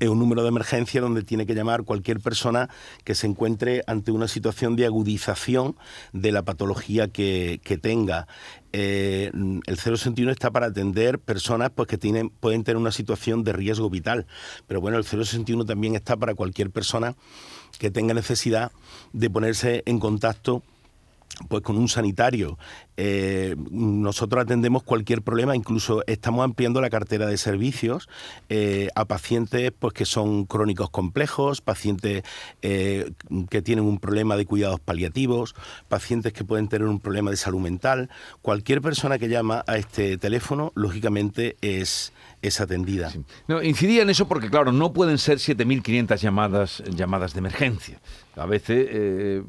Es 0.00 0.08
un 0.08 0.18
número 0.18 0.42
de 0.42 0.48
emergencia 0.48 1.00
donde 1.00 1.22
tiene 1.22 1.46
que 1.46 1.54
llamar 1.54 1.82
cualquier 1.82 2.20
persona 2.20 2.68
que 3.04 3.14
se 3.14 3.26
encuentre 3.26 3.82
ante 3.86 4.12
una 4.12 4.28
situación 4.28 4.76
de 4.76 4.86
agudización 4.86 5.76
de 6.12 6.32
la 6.32 6.42
patología 6.42 7.08
que, 7.08 7.60
que 7.64 7.78
tenga. 7.78 8.28
Eh, 8.72 9.30
el 9.32 9.78
061 9.78 10.30
está 10.30 10.50
para 10.50 10.66
atender 10.66 11.18
personas 11.18 11.70
pues, 11.74 11.88
que 11.88 11.98
tienen, 11.98 12.30
pueden 12.30 12.64
tener 12.64 12.76
una 12.76 12.92
situación 12.92 13.42
de 13.42 13.52
riesgo 13.52 13.90
vital. 13.90 14.26
Pero 14.66 14.80
bueno, 14.80 14.98
el 14.98 15.04
061 15.04 15.64
también 15.64 15.94
está 15.94 16.16
para 16.16 16.34
cualquier 16.34 16.70
persona 16.70 17.16
que 17.78 17.90
tenga 17.90 18.14
necesidad 18.14 18.72
de 19.12 19.30
ponerse 19.30 19.82
en 19.86 19.98
contacto 19.98 20.62
pues 21.48 21.62
con 21.62 21.76
un 21.76 21.88
sanitario. 21.88 22.58
Eh, 22.96 23.54
nosotros 23.70 24.42
atendemos 24.42 24.82
cualquier 24.82 25.22
problema, 25.22 25.54
incluso 25.54 26.02
estamos 26.06 26.44
ampliando 26.44 26.80
la 26.80 26.90
cartera 26.90 27.26
de 27.26 27.38
servicios 27.38 28.08
eh, 28.48 28.88
a 28.96 29.04
pacientes 29.04 29.72
pues, 29.78 29.94
que 29.94 30.04
son 30.04 30.46
crónicos 30.46 30.90
complejos, 30.90 31.60
pacientes 31.60 32.24
eh, 32.62 33.12
que 33.50 33.62
tienen 33.62 33.84
un 33.84 33.98
problema 33.98 34.36
de 34.36 34.46
cuidados 34.46 34.80
paliativos, 34.80 35.54
pacientes 35.88 36.32
que 36.32 36.44
pueden 36.44 36.68
tener 36.68 36.88
un 36.88 36.98
problema 36.98 37.30
de 37.30 37.36
salud 37.36 37.60
mental. 37.60 38.10
Cualquier 38.42 38.80
persona 38.80 39.18
que 39.18 39.28
llama 39.28 39.62
a 39.68 39.76
este 39.76 40.18
teléfono, 40.18 40.72
lógicamente, 40.74 41.56
es, 41.60 42.12
es 42.42 42.60
atendida. 42.60 43.12
No, 43.46 43.62
incidía 43.62 44.02
en 44.02 44.10
eso 44.10 44.26
porque, 44.26 44.50
claro, 44.50 44.72
no 44.72 44.92
pueden 44.92 45.18
ser 45.18 45.38
7.500 45.38 46.16
llamadas, 46.16 46.82
llamadas 46.90 47.32
de 47.32 47.38
emergencia. 47.38 48.00
A 48.38 48.46
veces, 48.46 48.86
eh, 48.90 49.42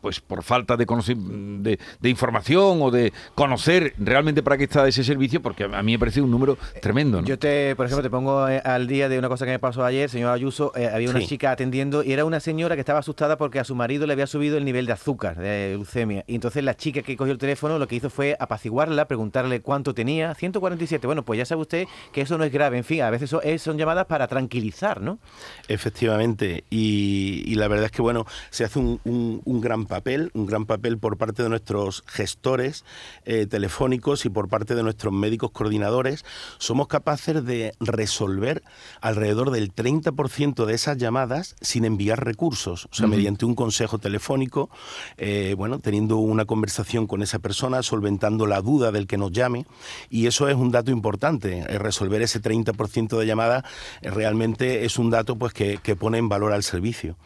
pues 0.00 0.18
por 0.20 0.42
falta 0.42 0.76
de, 0.76 0.84
conoci- 0.84 1.14
de, 1.62 1.78
de 2.00 2.08
información 2.08 2.78
o 2.82 2.90
de 2.90 3.12
conocer 3.36 3.94
realmente 3.98 4.42
para 4.42 4.58
qué 4.58 4.64
está 4.64 4.88
ese 4.88 5.04
servicio, 5.04 5.40
porque 5.40 5.62
a 5.62 5.82
mí 5.84 5.92
me 5.92 5.98
parece 6.00 6.20
un 6.20 6.28
número 6.28 6.58
tremendo. 6.80 7.20
¿no? 7.22 7.26
Yo 7.28 7.38
te, 7.38 7.76
por 7.76 7.86
ejemplo, 7.86 8.02
te 8.02 8.10
pongo 8.10 8.48
eh, 8.48 8.60
al 8.64 8.88
día 8.88 9.08
de 9.08 9.16
una 9.16 9.28
cosa 9.28 9.44
que 9.44 9.52
me 9.52 9.60
pasó 9.60 9.84
ayer, 9.84 10.10
señor 10.10 10.32
Ayuso, 10.32 10.72
eh, 10.74 10.88
había 10.92 11.08
una 11.10 11.20
Sí. 11.20 11.26
chica 11.28 11.52
atendiendo 11.52 12.02
y 12.02 12.12
era 12.12 12.24
una 12.24 12.40
señora 12.40 12.74
que 12.74 12.80
estaba 12.80 12.98
asustada 12.98 13.36
porque 13.38 13.60
a 13.60 13.64
su 13.64 13.76
marido 13.76 14.04
le 14.08 14.14
había 14.14 14.26
subido 14.26 14.58
el 14.58 14.64
nivel 14.64 14.86
de 14.86 14.92
azúcar, 14.92 15.36
de 15.38 15.68
leucemia. 15.76 16.24
Y 16.26 16.34
entonces 16.34 16.64
la 16.64 16.76
chica 16.76 17.02
que 17.02 17.16
cogió 17.16 17.30
el 17.32 17.38
teléfono 17.38 17.78
lo 17.78 17.86
que 17.86 17.94
hizo 17.94 18.10
fue 18.10 18.36
apaciguarla, 18.40 19.06
preguntarle 19.06 19.60
cuánto 19.60 19.94
tenía, 19.94 20.34
147. 20.34 21.06
Bueno, 21.06 21.22
pues 21.24 21.38
ya 21.38 21.44
sabe 21.44 21.60
usted 21.60 21.84
que 22.12 22.22
eso 22.22 22.36
no 22.38 22.42
es 22.42 22.50
grave. 22.52 22.76
En 22.76 22.82
fin, 22.84 23.02
a 23.02 23.10
veces 23.10 23.30
son, 23.30 23.40
eh, 23.44 23.60
son 23.60 23.78
llamadas 23.78 24.06
para 24.06 24.26
tranquilizar, 24.26 25.00
¿no? 25.00 25.20
Efectivamente, 25.68 26.64
y, 26.70 27.44
y 27.46 27.54
la 27.54 27.68
verdad 27.68 27.86
es 27.86 27.91
que 27.92 28.02
bueno, 28.02 28.26
se 28.50 28.64
hace 28.64 28.78
un, 28.78 29.00
un- 29.04 29.40
un 29.44 29.60
gran 29.60 29.86
papel, 29.86 30.30
un 30.34 30.46
gran 30.46 30.66
papel 30.66 30.98
por 30.98 31.16
parte 31.16 31.42
de 31.42 31.48
nuestros 31.48 32.02
gestores 32.06 32.84
eh, 33.24 33.46
telefónicos 33.46 34.24
y 34.26 34.30
por 34.30 34.48
parte 34.48 34.74
de 34.74 34.82
nuestros 34.82 35.12
médicos 35.12 35.50
coordinadores. 35.52 36.24
Somos 36.58 36.88
capaces 36.88 37.44
de 37.44 37.74
resolver 37.80 38.62
alrededor 39.00 39.50
del 39.50 39.72
30% 39.72 40.64
de 40.66 40.74
esas 40.74 40.96
llamadas 40.98 41.54
sin 41.60 41.84
enviar 41.84 42.24
recursos, 42.24 42.86
o 42.86 42.94
sea, 42.94 43.06
mediante 43.06 43.44
un 43.44 43.54
consejo 43.54 43.98
telefónico, 43.98 44.70
eh, 45.18 45.54
bueno, 45.56 45.78
teniendo 45.78 46.16
una 46.16 46.44
conversación 46.44 47.06
con 47.06 47.22
esa 47.22 47.38
persona, 47.38 47.82
solventando 47.82 48.46
la 48.46 48.60
duda 48.60 48.90
del 48.92 49.06
que 49.06 49.18
nos 49.18 49.32
llame, 49.32 49.66
y 50.10 50.26
eso 50.26 50.48
es 50.48 50.54
un 50.56 50.70
dato 50.70 50.90
importante, 50.90 51.58
eh, 51.58 51.78
resolver 51.78 52.22
ese 52.22 52.40
30% 52.40 53.18
de 53.18 53.26
llamadas 53.26 53.64
realmente 54.02 54.84
es 54.84 54.98
un 54.98 55.10
dato 55.10 55.36
pues 55.36 55.52
que, 55.52 55.78
que 55.82 55.96
pone 55.96 56.18
en 56.18 56.28
valor 56.28 56.52
al 56.52 56.62
servicio. 56.62 57.16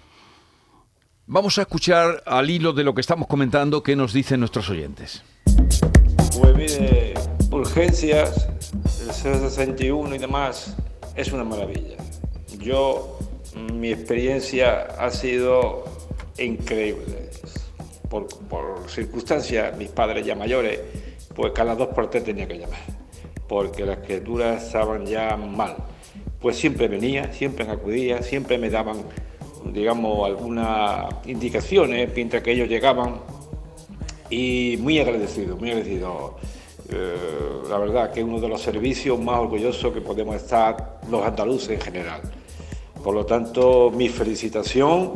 Vamos 1.28 1.58
a 1.58 1.62
escuchar 1.62 2.22
al 2.24 2.48
hilo 2.48 2.72
de 2.72 2.84
lo 2.84 2.94
que 2.94 3.00
estamos 3.00 3.26
comentando 3.26 3.82
qué 3.82 3.96
nos 3.96 4.12
dicen 4.12 4.38
nuestros 4.38 4.70
oyentes. 4.70 5.24
Pues 6.40 6.54
mire, 6.54 7.14
urgencias, 7.50 8.48
el 9.00 9.12
061 9.12 10.14
y 10.14 10.18
demás, 10.18 10.76
es 11.16 11.32
una 11.32 11.42
maravilla. 11.42 11.96
Yo, 12.60 13.18
mi 13.74 13.90
experiencia 13.90 14.82
ha 14.82 15.10
sido 15.10 15.82
increíble. 16.38 17.28
Por, 18.08 18.28
por 18.46 18.88
circunstancias, 18.88 19.76
mis 19.76 19.88
padres 19.88 20.24
ya 20.24 20.36
mayores, 20.36 20.78
pues 21.34 21.52
cada 21.52 21.74
dos 21.74 21.88
por 21.88 22.08
tres 22.08 22.22
tenía 22.22 22.46
que 22.46 22.56
llamar, 22.56 22.78
porque 23.48 23.84
las 23.84 23.98
criaturas 23.98 24.64
estaban 24.64 25.04
ya 25.06 25.36
mal. 25.36 25.74
Pues 26.40 26.56
siempre 26.56 26.86
venía, 26.86 27.32
siempre 27.32 27.68
acudía, 27.68 28.22
siempre 28.22 28.58
me 28.58 28.70
daban, 28.70 28.98
digamos, 29.64 30.26
algunas 30.26 31.06
indicaciones 31.26 32.10
mientras 32.14 32.42
que 32.42 32.52
ellos 32.52 32.68
llegaban 32.68 33.20
y 34.30 34.76
muy 34.80 34.98
agradecido, 34.98 35.56
muy 35.56 35.70
agradecido. 35.70 36.36
Eh, 36.88 37.16
la 37.68 37.78
verdad 37.78 38.12
que 38.12 38.20
es 38.20 38.26
uno 38.26 38.40
de 38.40 38.48
los 38.48 38.62
servicios 38.62 39.18
más 39.18 39.40
orgullosos 39.40 39.92
que 39.92 40.00
podemos 40.00 40.36
estar 40.36 41.00
los 41.10 41.24
andaluces 41.24 41.70
en 41.70 41.80
general. 41.80 42.20
Por 43.02 43.14
lo 43.14 43.26
tanto, 43.26 43.90
mi 43.94 44.08
felicitación 44.08 45.14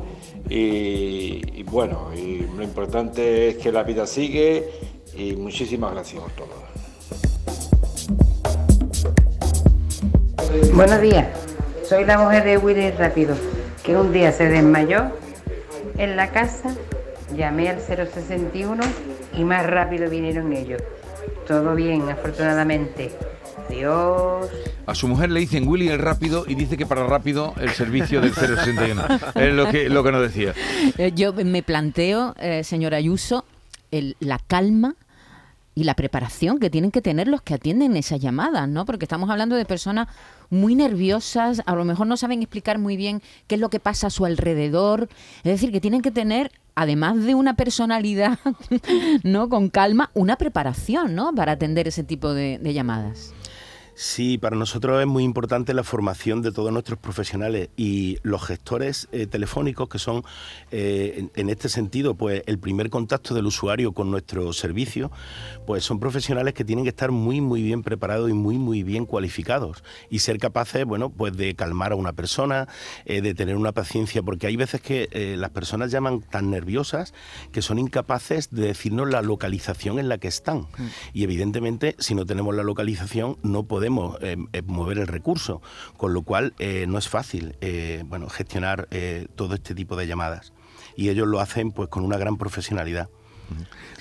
y, 0.49 1.41
y 1.61 1.63
bueno, 1.65 2.11
y 2.17 2.47
lo 2.57 2.63
importante 2.63 3.49
es 3.49 3.57
que 3.57 3.71
la 3.71 3.83
vida 3.83 4.07
sigue 4.07 4.69
y 5.17 5.35
muchísimas 5.37 5.93
gracias 5.93 6.23
por 6.23 6.33
todo. 6.33 6.71
Buenos 10.75 11.01
días, 11.01 11.29
soy 11.85 12.05
la 12.05 12.19
mujer 12.19 12.45
de 12.45 12.59
Willy 12.59 12.91
Rápido, 12.91 13.37
que 13.91 13.97
un 13.97 14.13
día 14.13 14.31
se 14.31 14.45
desmayó 14.49 15.11
en 15.99 16.15
la 16.15 16.31
casa, 16.31 16.73
llamé 17.37 17.69
al 17.71 17.81
061 17.81 18.81
y 19.37 19.43
más 19.43 19.67
rápido 19.67 20.09
vinieron 20.09 20.53
ellos. 20.53 20.81
Todo 21.45 21.75
bien, 21.75 22.09
afortunadamente. 22.09 23.11
Adiós. 23.69 24.49
A 24.87 24.95
su 24.95 25.09
mujer 25.09 25.31
le 25.33 25.41
dicen 25.41 25.67
Willy 25.67 25.89
el 25.89 25.99
rápido 25.99 26.45
y 26.47 26.55
dice 26.55 26.77
que 26.77 26.87
para 26.87 27.05
rápido 27.05 27.53
el 27.61 27.71
servicio 27.71 28.21
del 28.21 28.33
061. 28.33 29.03
es 29.35 29.55
lo 29.55 29.69
que, 29.69 29.89
lo 29.89 30.05
que 30.05 30.13
nos 30.13 30.23
decía. 30.23 30.55
Eh, 30.97 31.11
Yo 31.13 31.33
me 31.33 31.65
planteo, 31.65 32.37
eh, 32.39 32.63
señora 32.63 32.97
Ayuso, 32.97 33.45
el- 33.91 34.15
la 34.21 34.39
calma 34.47 34.95
y 35.75 35.85
la 35.85 35.95
preparación 35.95 36.59
que 36.59 36.71
tienen 36.71 36.91
que 36.91 37.01
tener 37.01 37.29
los 37.29 37.43
que 37.43 37.55
atienden 37.55 37.97
esas 37.97 38.21
llamadas, 38.21 38.69
¿no? 38.69 38.85
Porque 38.85 39.05
estamos 39.05 39.31
hablando 39.31 39.57
de 39.57 39.65
personas 39.65 40.09
muy 40.51 40.75
nerviosas, 40.75 41.63
a 41.65 41.75
lo 41.75 41.85
mejor 41.85 42.07
no 42.07 42.17
saben 42.17 42.43
explicar 42.43 42.79
muy 42.79 42.97
bien 42.97 43.23
qué 43.47 43.55
es 43.55 43.61
lo 43.61 43.71
que 43.71 43.81
pasa 43.81 44.09
a 44.09 44.11
su 44.11 44.25
alrededor. 44.25 45.09
Es 45.39 45.53
decir, 45.53 45.71
que 45.71 45.81
tienen 45.81 46.03
que 46.03 46.11
tener, 46.11 46.51
además 46.75 47.25
de 47.25 47.35
una 47.35 47.55
personalidad, 47.55 48.39
¿no? 49.23 49.49
Con 49.49 49.71
calma, 49.71 50.11
una 50.15 50.37
preparación, 50.37 51.15
¿no? 51.15 51.33
Para 51.35 51.53
atender 51.53 51.87
ese 51.87 52.03
tipo 52.03 52.35
de, 52.35 52.59
de 52.59 52.75
llamadas. 52.75 53.33
Sí, 54.03 54.39
para 54.39 54.57
nosotros 54.57 54.99
es 54.99 55.07
muy 55.07 55.25
importante 55.25 55.75
la 55.75 55.85
formación 55.85 56.41
de 56.41 56.53
todos 56.53 56.73
nuestros 56.73 56.99
profesionales 56.99 57.69
y 57.77 58.17
los 58.23 58.43
gestores 58.43 59.09
eh, 59.13 59.27
telefónicos 59.27 59.91
que 59.91 59.99
son, 59.99 60.25
eh, 60.71 61.17
en, 61.19 61.31
en 61.37 61.51
este 61.51 61.69
sentido, 61.69 62.15
pues 62.15 62.43
el 62.47 62.59
primer 62.59 62.89
contacto 62.89 63.35
del 63.35 63.45
usuario 63.45 63.93
con 63.93 64.11
nuestro 64.11 64.55
servicio, 64.55 65.13
pues 65.67 65.85
son 65.85 66.01
profesionales 66.01 66.55
que 66.55 66.65
tienen 66.65 66.87
que 66.87 66.89
estar 66.89 67.11
muy, 67.11 67.43
muy 67.43 67.63
bien 67.63 67.83
preparados 67.83 68.31
y 68.31 68.33
muy, 68.33 68.57
muy 68.57 68.85
bien 68.85 69.05
cualificados 69.05 69.85
y 70.09 70.21
ser 70.21 70.39
capaces, 70.39 70.87
bueno, 70.87 71.11
pues 71.11 71.37
de 71.37 71.55
calmar 71.55 71.93
a 71.93 71.97
una 71.97 72.15
persona, 72.15 72.69
eh, 73.05 73.21
de 73.21 73.35
tener 73.35 73.55
una 73.55 73.73
paciencia, 73.73 74.23
porque 74.23 74.47
hay 74.47 74.57
veces 74.57 74.81
que 74.81 75.11
las 75.37 75.51
personas 75.51 75.91
llaman 75.91 76.23
tan 76.23 76.51
nerviosas 76.51 77.13
que 77.53 77.61
son 77.61 77.79
incapaces 77.79 78.51
de 78.51 78.69
decirnos 78.69 79.11
la 79.11 79.21
localización 79.21 79.99
en 79.99 80.09
la 80.09 80.17
que 80.17 80.29
están. 80.29 80.69
Y 81.13 81.23
evidentemente, 81.25 81.97
si 81.99 82.15
no 82.15 82.25
tenemos 82.25 82.55
la 82.55 82.63
localización, 82.63 83.37
no 83.43 83.65
podemos 83.65 83.90
eh, 84.21 84.37
eh, 84.53 84.63
mover 84.67 84.99
el 84.99 85.07
recurso, 85.07 85.61
con 85.97 86.15
lo 86.15 86.23
cual 86.23 86.55
eh, 86.59 86.87
no 86.89 86.99
es 86.99 87.09
fácil 87.09 87.57
eh, 87.61 88.03
bueno, 88.07 88.29
gestionar 88.29 88.89
todo 89.37 89.55
este 89.55 89.75
tipo 89.75 89.97
de 89.97 90.07
llamadas. 90.07 90.53
Y 90.97 91.09
ellos 91.09 91.29
lo 91.29 91.41
hacen 91.41 91.73
pues 91.73 91.89
con 91.89 92.05
una 92.05 92.19
gran 92.19 92.37
profesionalidad. 92.37 93.09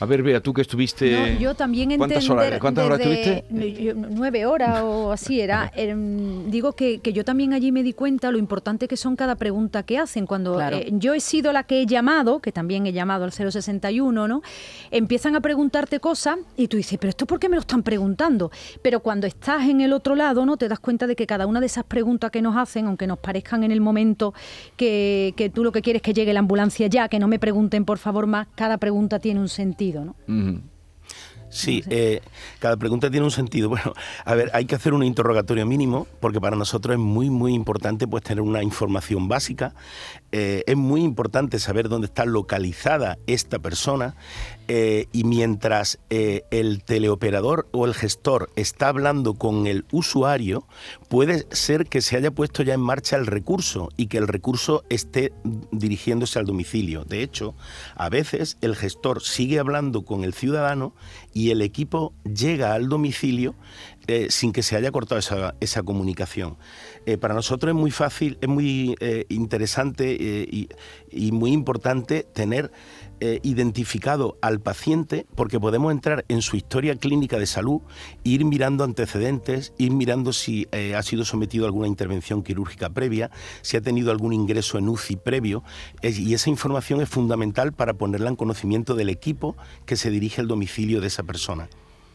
A 0.02 0.06
ver, 0.06 0.24
Bea, 0.24 0.40
tú 0.42 0.54
que 0.54 0.62
estuviste... 0.62 1.12
No, 1.34 1.40
yo 1.40 1.56
también 1.56 1.90
¿Cuántas 1.98 2.24
entender 2.24 2.48
horas, 2.48 2.60
¿cuántas 2.60 2.86
horas 2.86 3.00
desde- 3.00 3.38
estuviste? 3.40 3.94
nueve 3.96 4.46
horas 4.46 4.82
o 4.84 5.12
así 5.12 5.42
era. 5.42 5.72
Em, 5.76 6.50
digo 6.50 6.72
que, 6.74 7.00
que 7.00 7.12
yo 7.12 7.26
también 7.26 7.54
allí 7.54 7.72
me 7.74 7.84
di 7.84 7.92
cuenta 7.94 8.32
lo 8.32 8.38
importante 8.38 8.88
que 8.88 8.96
son 8.96 9.16
cada 9.18 9.36
pregunta 9.36 9.84
que 9.84 9.98
hacen. 9.98 10.26
Cuando 10.26 10.54
Claro. 10.56 10.78
eh, 10.78 10.90
yo 10.94 11.14
he 11.14 11.20
sido 11.20 11.52
la 11.52 11.64
que 11.64 11.82
he 11.82 11.86
llamado, 11.86 12.40
que 12.40 12.52
también 12.54 12.86
he 12.88 12.94
llamado 12.94 13.26
al 13.26 13.32
061, 13.34 14.28
¿no? 14.28 14.42
Empiezan 14.92 15.36
a 15.36 15.42
preguntarte 15.42 16.00
cosas 16.00 16.38
y 16.56 16.68
tú 16.70 16.78
dices, 16.78 16.98
pero 17.00 17.10
esto 17.10 17.26
por 17.26 17.40
qué 17.40 17.50
me 17.50 17.56
lo 17.56 17.62
están 17.62 17.84
preguntando. 17.84 18.52
Pero 18.82 19.02
cuando 19.02 19.28
estás 19.28 19.68
en 19.68 19.82
el 19.82 19.92
otro 19.92 20.16
lado, 20.16 20.46
¿no? 20.46 20.56
Te 20.56 20.70
das 20.70 20.80
cuenta 20.80 21.08
de 21.08 21.16
que 21.18 21.28
cada 21.28 21.46
una 21.46 21.60
de 21.60 21.66
esas 21.66 21.84
preguntas 21.84 22.32
que 22.32 22.42
nos 22.42 22.56
hacen, 22.56 22.88
aunque 22.88 23.06
nos 23.06 23.20
parezcan 23.20 23.64
en 23.66 23.72
el 23.72 23.82
momento 23.82 24.34
que, 24.78 25.34
que 25.36 25.50
tú 25.50 25.64
lo 25.64 25.72
que 25.72 25.82
quieres 25.82 26.00
es 26.00 26.04
que 26.04 26.14
llegue 26.14 26.34
la 26.34 26.40
ambulancia 26.40 26.88
ya, 26.88 27.10
que 27.10 27.20
no 27.20 27.28
me 27.28 27.40
pregunten 27.40 27.84
por 27.86 27.98
favor 27.98 28.28
más, 28.28 28.48
cada 28.56 28.78
pregunta 28.78 29.20
tiene 29.20 29.39
un 29.40 29.50
sentido, 29.50 30.06
¿no? 30.06 30.16
Sí, 31.50 31.84
eh, 31.90 32.22
cada 32.60 32.78
pregunta 32.78 33.10
tiene 33.10 33.26
un 33.26 33.32
sentido. 33.32 33.70
Bueno, 33.80 33.94
a 34.26 34.36
ver, 34.36 34.50
hay 34.54 34.66
que 34.66 34.76
hacer 34.76 34.94
un 34.94 35.04
interrogatorio 35.04 35.66
mínimo 35.66 36.08
porque 36.20 36.42
para 36.42 36.56
nosotros 36.56 36.94
es 36.94 37.00
muy, 37.00 37.30
muy 37.30 37.54
importante 37.54 38.08
pues 38.08 38.24
tener 38.24 38.42
una 38.42 38.64
información 38.64 39.28
básica. 39.28 39.74
Eh, 40.32 40.64
es 40.68 40.78
muy 40.78 41.02
importante 41.02 41.60
saber 41.60 41.90
dónde 41.90 42.06
está 42.06 42.26
localizada 42.26 43.18
esta 43.26 43.58
persona 43.58 44.16
eh, 44.68 45.08
y 45.12 45.24
mientras 45.24 45.98
eh, 46.12 46.44
el 46.52 46.84
teleoperador 46.84 47.68
o 47.72 47.88
el 47.88 47.96
gestor 47.96 48.52
está 48.56 48.90
hablando 48.90 49.34
con 49.34 49.66
el 49.66 49.86
usuario, 49.92 50.68
puede 51.08 51.48
ser 51.50 51.88
que 51.88 52.02
se 52.02 52.16
haya 52.16 52.30
puesto 52.30 52.62
ya 52.62 52.76
en 52.76 52.82
marcha 52.82 53.16
el 53.16 53.26
recurso 53.26 53.90
y 53.98 54.06
que 54.06 54.20
el 54.20 54.28
recurso 54.28 54.84
esté 54.90 55.34
dirigiéndose 55.72 56.38
al 56.38 56.46
domicilio. 56.46 57.06
De 57.06 57.24
hecho, 57.24 57.56
a 57.96 58.10
veces 58.10 58.58
el 58.62 58.76
gestor 58.76 59.24
sigue 59.24 59.58
hablando 59.58 60.06
con 60.06 60.24
el 60.24 60.34
ciudadano 60.36 60.94
y 61.34 61.50
el 61.50 61.64
equipo 61.64 62.14
llega 62.24 62.74
al 62.74 62.88
domicilio 62.88 63.56
sin 64.30 64.54
que 64.54 64.64
se 64.64 64.76
haya 64.76 64.92
cortado 64.92 65.20
esa 65.60 65.84
comunicación. 65.84 66.58
Eh, 67.10 67.18
para 67.18 67.34
nosotros 67.34 67.72
es 67.72 67.76
muy 67.76 67.90
fácil, 67.90 68.38
es 68.40 68.48
muy 68.48 68.96
eh, 69.00 69.26
interesante 69.30 70.12
eh, 70.12 70.48
y, 70.52 70.70
y 71.10 71.32
muy 71.32 71.52
importante 71.52 72.22
tener 72.22 72.72
identificado 73.44 74.38
al 74.42 74.62
paciente 74.62 75.26
porque 75.36 75.60
podemos 75.60 75.92
entrar 75.92 76.24
en 76.30 76.42
su 76.42 76.56
historia 76.56 76.96
clínica 76.96 77.38
de 77.38 77.48
salud, 77.48 77.82
ir 78.24 78.46
mirando 78.46 78.86
antecedentes, 78.86 79.74
ir 79.78 79.92
mirando 79.92 80.32
si 80.32 80.70
ha 80.96 81.04
sido 81.04 81.26
sometido 81.26 81.66
a 81.66 81.68
alguna 81.68 81.90
intervención 81.90 82.44
quirúrgica 82.44 82.90
previa, 82.92 83.30
si 83.62 83.76
ha 83.76 83.82
tenido 83.82 84.12
algún 84.12 84.32
ingreso 84.32 84.78
en 84.78 84.88
UCI 84.88 85.18
previo, 85.18 85.66
y 86.02 86.34
esa 86.34 86.50
información 86.50 87.02
es 87.02 87.10
fundamental 87.10 87.74
para 87.74 87.94
ponerla 87.94 88.30
en 88.30 88.38
conocimiento 88.38 88.96
del 88.96 89.10
equipo 89.10 89.58
que 89.86 89.98
se 89.98 90.12
dirige 90.12 90.40
al 90.40 90.48
domicilio 90.48 91.02
de 91.02 91.08
esa 91.08 91.24
persona. 91.24 91.68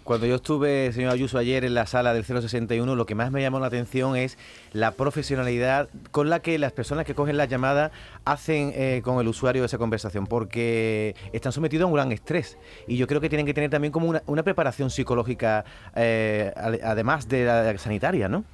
Cuando 0.05 0.27
yo 0.27 0.35
estuve, 0.35 0.93
señor 0.93 1.12
Ayuso, 1.12 1.38
ayer 1.38 1.64
en 1.64 1.73
la 1.73 1.87
sala 1.87 2.12
del 2.12 2.25
061, 2.25 2.95
lo 2.95 3.07
que 3.07 3.14
más 3.14 3.33
me 3.33 3.40
llamó 3.40 3.59
la 3.59 3.69
atención 3.69 4.17
es 4.17 4.37
la 4.75 4.90
profesionalidad 4.90 5.88
con 6.11 6.29
la 6.29 6.40
que 6.40 6.59
las 6.59 6.73
personas 6.73 7.07
que 7.07 7.14
cogen 7.14 7.38
la 7.38 7.47
llamada 7.47 7.90
hacen 8.27 8.73
eh, 8.75 9.01
con 9.03 9.19
el 9.19 9.29
usuario 9.29 9.64
esa 9.64 9.79
conversación, 9.79 10.27
porque 10.27 11.17
están 11.33 11.53
sometidos 11.53 11.85
a 11.85 11.87
un 11.87 11.95
gran 11.95 12.12
estrés. 12.12 12.59
Y 12.87 12.99
yo 12.99 13.07
creo 13.07 13.23
que 13.23 13.31
tienen 13.31 13.47
que 13.47 13.55
tener 13.55 13.71
también 13.71 13.93
como 13.93 14.21
una, 14.27 14.43
preparación 14.43 14.90
psicológica, 14.90 15.64
eh, 15.97 16.53
además 16.55 17.27
de 17.27 17.47
la 17.47 17.79
sanitaria, 17.79 18.29
¿no? 18.29 18.45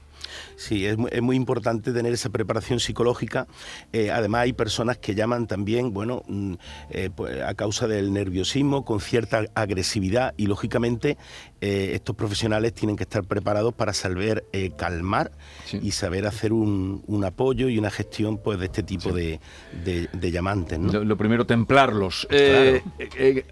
Sí, 0.57 0.87
es 0.87 0.97
muy, 0.97 1.11
es 1.13 1.23
muy, 1.23 1.37
importante 1.37 1.93
tener 1.93 2.13
esa 2.13 2.31
preparación 2.31 2.81
psicológica. 2.81 3.47
Eh, 3.93 4.11
además, 4.11 4.43
hay 4.43 4.53
personas 4.53 4.99
que 4.99 5.15
llaman 5.15 5.47
también, 5.47 5.93
bueno, 5.93 6.23
mm, 6.29 6.55
eh, 6.91 7.11
pues, 7.15 7.41
a 7.43 7.55
causa 7.55 7.89
del 7.89 8.13
nerviosismo, 8.13 8.85
con 8.85 9.01
cierta 9.01 9.45
agresividad 9.55 10.35
y, 10.37 10.47
lógicamente, 10.47 11.17
eh, 11.61 11.93
estos 11.95 12.17
profesionales 12.17 12.75
tienen 12.75 12.97
que 12.97 13.05
estar 13.05 13.25
preparados 13.25 13.75
para 13.75 13.93
saber 13.93 14.45
calmar 14.77 15.33
y 15.73 15.93
saber 15.93 16.27
hacer 16.27 16.53
un, 16.53 17.03
un, 17.07 17.25
apoyo 17.25 17.69
y 17.69 17.79
una 17.79 17.91
gestión 17.91 18.39
pues 18.39 18.59
de 18.59 18.67
este 18.67 18.83
tipo 18.83 19.11
sí. 19.11 19.15
de, 19.15 19.41
de, 19.85 20.09
de, 20.13 20.31
llamantes. 20.31 20.79
¿no? 20.79 20.93
Lo, 20.93 21.05
lo, 21.05 21.17
primero, 21.17 21.47
templarlos. 21.47 22.27
Claro. 22.29 22.81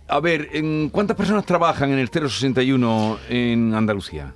a 0.08 0.20
ver, 0.20 0.48
¿cuántas 0.90 1.16
personas 1.16 1.44
trabajan 1.44 1.90
en 1.90 1.98
el 1.98 2.08
061 2.08 3.18
en 3.28 3.74
Andalucía? 3.74 4.34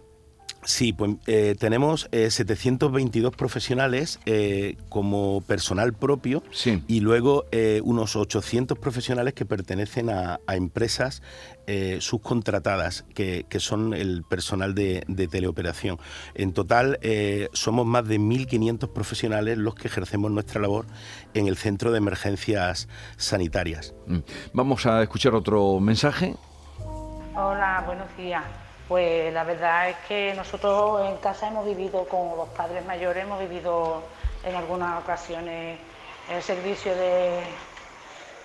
Sí, 0.64 0.92
pues 0.92 1.16
eh, 1.26 1.56
tenemos 1.58 2.08
eh, 2.12 2.30
722 2.30 3.34
profesionales 3.34 4.20
eh, 4.26 4.76
como 4.88 5.40
personal 5.40 5.92
propio 5.92 6.44
sí. 6.52 6.84
y 6.86 7.00
luego 7.00 7.46
eh, 7.50 7.80
unos 7.82 8.14
800 8.14 8.78
profesionales 8.78 9.34
que 9.34 9.44
pertenecen 9.44 10.08
a, 10.08 10.38
a 10.46 10.54
empresas 10.54 11.22
eh, 11.66 11.98
subcontratadas, 12.00 13.04
que, 13.14 13.44
que, 13.48 13.58
son 13.58 13.92
el 13.92 14.22
personal 14.22 14.74
de, 14.74 15.04
de 15.08 15.26
teleoperación. 15.26 15.98
En 16.34 16.52
total 16.52 16.98
eh, 17.02 17.48
somos 17.52 17.84
más 17.84 18.06
de 18.06 18.20
1.500 18.20 18.92
profesionales 18.92 19.58
los 19.58 19.74
que 19.74 19.88
ejercemos 19.88 20.30
nuestra 20.30 20.60
labor 20.60 20.86
en 21.34 21.48
el 21.48 21.56
Centro 21.56 21.90
de 21.90 21.98
Emergencias 21.98 22.88
Sanitarias. 23.16 23.94
Mm. 24.06 24.18
Vamos 24.52 24.86
a 24.86 25.02
escuchar 25.02 25.34
otro 25.34 25.80
mensaje. 25.80 26.36
Hola, 27.34 27.82
buenos 27.86 28.16
días. 28.16 28.44
Pues 28.92 29.32
la 29.32 29.42
verdad 29.44 29.88
es 29.88 29.96
que 30.06 30.34
nosotros 30.34 31.08
en 31.08 31.16
casa 31.16 31.48
hemos 31.48 31.64
vivido 31.64 32.04
con 32.04 32.36
los 32.36 32.50
padres 32.50 32.84
mayores, 32.84 33.24
hemos 33.24 33.40
vivido 33.40 34.02
en 34.44 34.54
algunas 34.54 35.02
ocasiones 35.02 35.78
el 36.30 36.42
servicio 36.42 36.94
de, 36.94 37.40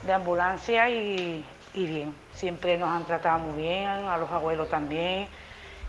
de 0.03 0.13
ambulancia 0.13 0.89
y, 0.89 1.45
y, 1.73 1.85
bien, 1.85 2.15
siempre 2.31 2.77
nos 2.77 2.87
han 2.87 3.03
tratado 3.03 3.39
muy 3.39 3.61
bien, 3.61 3.87
a 3.87 4.15
los 4.15 4.31
abuelos 4.31 4.69
también 4.69 5.27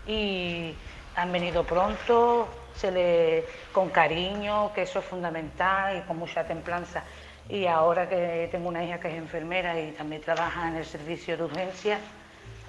y 0.05 0.75
han 1.15 1.31
venido 1.31 1.63
pronto, 1.63 2.49
se 2.75 2.91
le, 2.91 3.45
con 3.71 3.87
cariño, 3.87 4.73
que 4.73 4.81
eso 4.81 4.99
es 4.99 5.05
fundamental 5.05 5.99
y 5.99 6.01
con 6.01 6.17
mucha 6.17 6.43
templanza. 6.43 7.05
Y 7.47 7.65
ahora 7.65 8.09
que 8.09 8.49
tengo 8.51 8.67
una 8.67 8.83
hija 8.83 8.99
que 8.99 9.07
es 9.07 9.15
enfermera 9.15 9.79
y 9.79 9.93
también 9.93 10.21
trabaja 10.21 10.67
en 10.67 10.75
el 10.75 10.85
servicio 10.85 11.37
de 11.37 11.43
urgencia, 11.45 11.97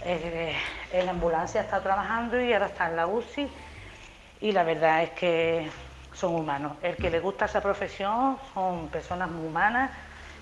eh, 0.05 0.55
en 0.93 1.07
la 1.07 1.13
ambulancia 1.13 1.61
está 1.61 1.81
trabajando 1.81 2.41
y 2.41 2.53
ahora 2.53 2.67
está 2.67 2.89
en 2.89 2.97
la 2.97 3.07
UCI 3.07 3.51
y 4.41 4.53
la 4.53 4.63
verdad 4.63 5.03
es 5.03 5.11
que 5.11 5.71
son 6.13 6.35
humanos. 6.35 6.73
El 6.83 6.97
que 6.97 7.11
le 7.11 7.21
gusta 7.21 7.45
esa 7.45 7.61
profesión 7.61 8.39
son 8.55 8.89
personas 8.89 9.31
muy 9.31 9.47
humanas 9.47 9.91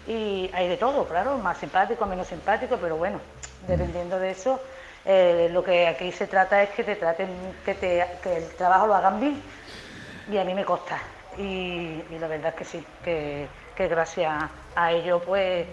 y 0.06 0.50
hay 0.52 0.68
de 0.68 0.76
todo, 0.76 1.06
claro, 1.06 1.38
más 1.38 1.58
simpático, 1.58 2.06
menos 2.06 2.28
simpático, 2.28 2.78
pero 2.80 2.96
bueno, 2.96 3.20
dependiendo 3.66 4.18
de 4.18 4.30
eso, 4.30 4.60
eh, 5.04 5.48
lo 5.52 5.62
que 5.62 5.86
aquí 5.86 6.12
se 6.12 6.26
trata 6.26 6.62
es 6.62 6.70
que 6.70 6.84
te 6.84 6.96
traten, 6.96 7.28
que, 7.64 8.04
el 8.24 8.48
trabajo 8.56 8.86
lo 8.86 8.94
hagan 8.94 9.20
bien 9.20 9.42
y 10.30 10.38
a 10.38 10.44
mí 10.44 10.54
me 10.54 10.64
consta 10.64 10.98
y, 11.36 12.02
y 12.10 12.18
la 12.18 12.28
verdad 12.28 12.48
es 12.50 12.54
que 12.54 12.64
sí, 12.64 12.86
que, 13.04 13.48
que 13.74 13.88
gracias 13.88 14.44
a 14.74 14.92
ello 14.92 15.20
pues 15.20 15.66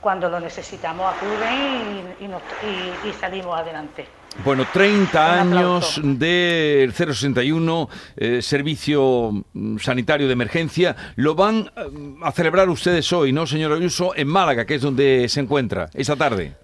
cuando 0.00 0.28
lo 0.28 0.40
necesitamos 0.40 1.14
acuden 1.14 2.14
y, 2.20 2.24
y, 2.24 2.28
nos, 2.28 2.42
y, 2.62 3.08
y 3.08 3.12
salimos 3.12 3.58
adelante. 3.58 4.06
Bueno, 4.44 4.66
30 4.70 5.40
años 5.40 6.00
del 6.02 6.92
061, 6.92 7.88
eh, 8.16 8.42
servicio 8.42 9.32
mm, 9.52 9.78
sanitario 9.78 10.26
de 10.26 10.34
emergencia. 10.34 10.94
Lo 11.16 11.34
van 11.34 11.70
eh, 11.76 12.16
a 12.22 12.32
celebrar 12.32 12.68
ustedes 12.68 13.12
hoy, 13.12 13.32
¿no, 13.32 13.46
señor 13.46 13.72
Ayuso? 13.72 14.14
En 14.14 14.28
Málaga, 14.28 14.66
que 14.66 14.74
es 14.74 14.82
donde 14.82 15.28
se 15.28 15.40
encuentra, 15.40 15.88
esta 15.94 16.16
tarde. 16.16 16.54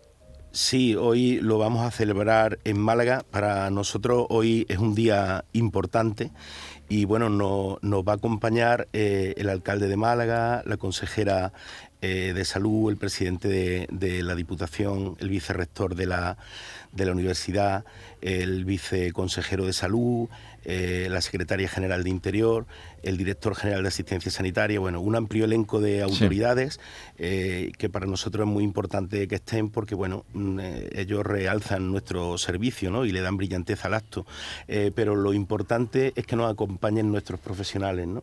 Sí, 0.53 0.95
hoy 0.95 1.41
lo 1.41 1.57
vamos 1.57 1.85
a 1.85 1.91
celebrar 1.91 2.59
en 2.65 2.79
Málaga. 2.79 3.25
Para 3.31 3.71
nosotros 3.71 4.27
hoy 4.29 4.67
es 4.69 4.77
un 4.77 4.95
día 4.95 5.45
importante 5.53 6.31
y 6.91 7.07
bueno, 7.07 7.31
no, 7.31 7.79
nos 7.81 8.05
va 8.05 8.13
a 8.13 8.17
acompañar 8.17 8.87
eh, 8.93 9.33
el 9.39 9.49
alcalde 9.49 9.89
de 9.89 9.97
Málaga, 9.97 10.63
la 10.67 10.77
consejera 10.77 11.55
eh, 12.03 12.33
de 12.35 12.45
salud, 12.45 12.91
el 12.91 12.97
presidente 12.99 13.49
de, 13.49 13.87
de, 13.91 14.23
la 14.23 14.35
Diputación, 14.35 15.17
el 15.21 15.29
vicerrector 15.29 15.95
de 15.95 16.07
la, 16.07 16.37
de 16.93 17.07
la 17.07 17.13
universidad, 17.13 17.85
el 18.21 18.65
viceconsejero 18.65 19.67
de 19.67 19.73
salud, 19.73 20.29
eh, 20.65 21.09
la 21.11 21.21
secretaria 21.21 21.69
general 21.69 22.05
de 22.05 22.11
Interior, 22.11 22.67
el 23.03 23.17
director 23.17 23.55
general 23.55 23.83
de 23.83 23.89
Asistencia 23.89 24.31
Sanitaria, 24.31 24.79
bueno, 24.79 25.01
un 25.01 25.17
amplio 25.17 25.45
elenco 25.45 25.81
de 25.81 26.03
autoridades 26.03 26.75
sí. 26.75 26.81
eh, 27.19 27.73
que 27.77 27.89
para 27.89 28.07
nosotros 28.07 28.47
es 28.47 28.53
muy 28.53 28.65
importante 28.65 29.27
que 29.27 29.37
estén 29.37 29.71
porque, 29.71 29.95
bueno, 29.95 30.25
mm, 30.33 30.61
eh, 30.61 30.89
ellos 30.95 31.25
realzan 31.25 31.91
nuestro 31.91 32.39
servicio 32.39 32.91
¿no? 32.91 33.05
y 33.05 33.13
le 33.13 33.21
dan 33.21 33.37
brillantez 33.37 33.85
al 33.85 33.95
acto. 33.95 34.25
Eh, 34.69 34.93
pero 34.95 35.17
lo 35.17 35.33
importante 35.33 36.13
es 36.15 36.27
que 36.27 36.37
nos 36.37 36.51
acompañen 36.51 37.11
nuestros 37.11 37.41
profesionales. 37.41 38.07
¿no? 38.07 38.23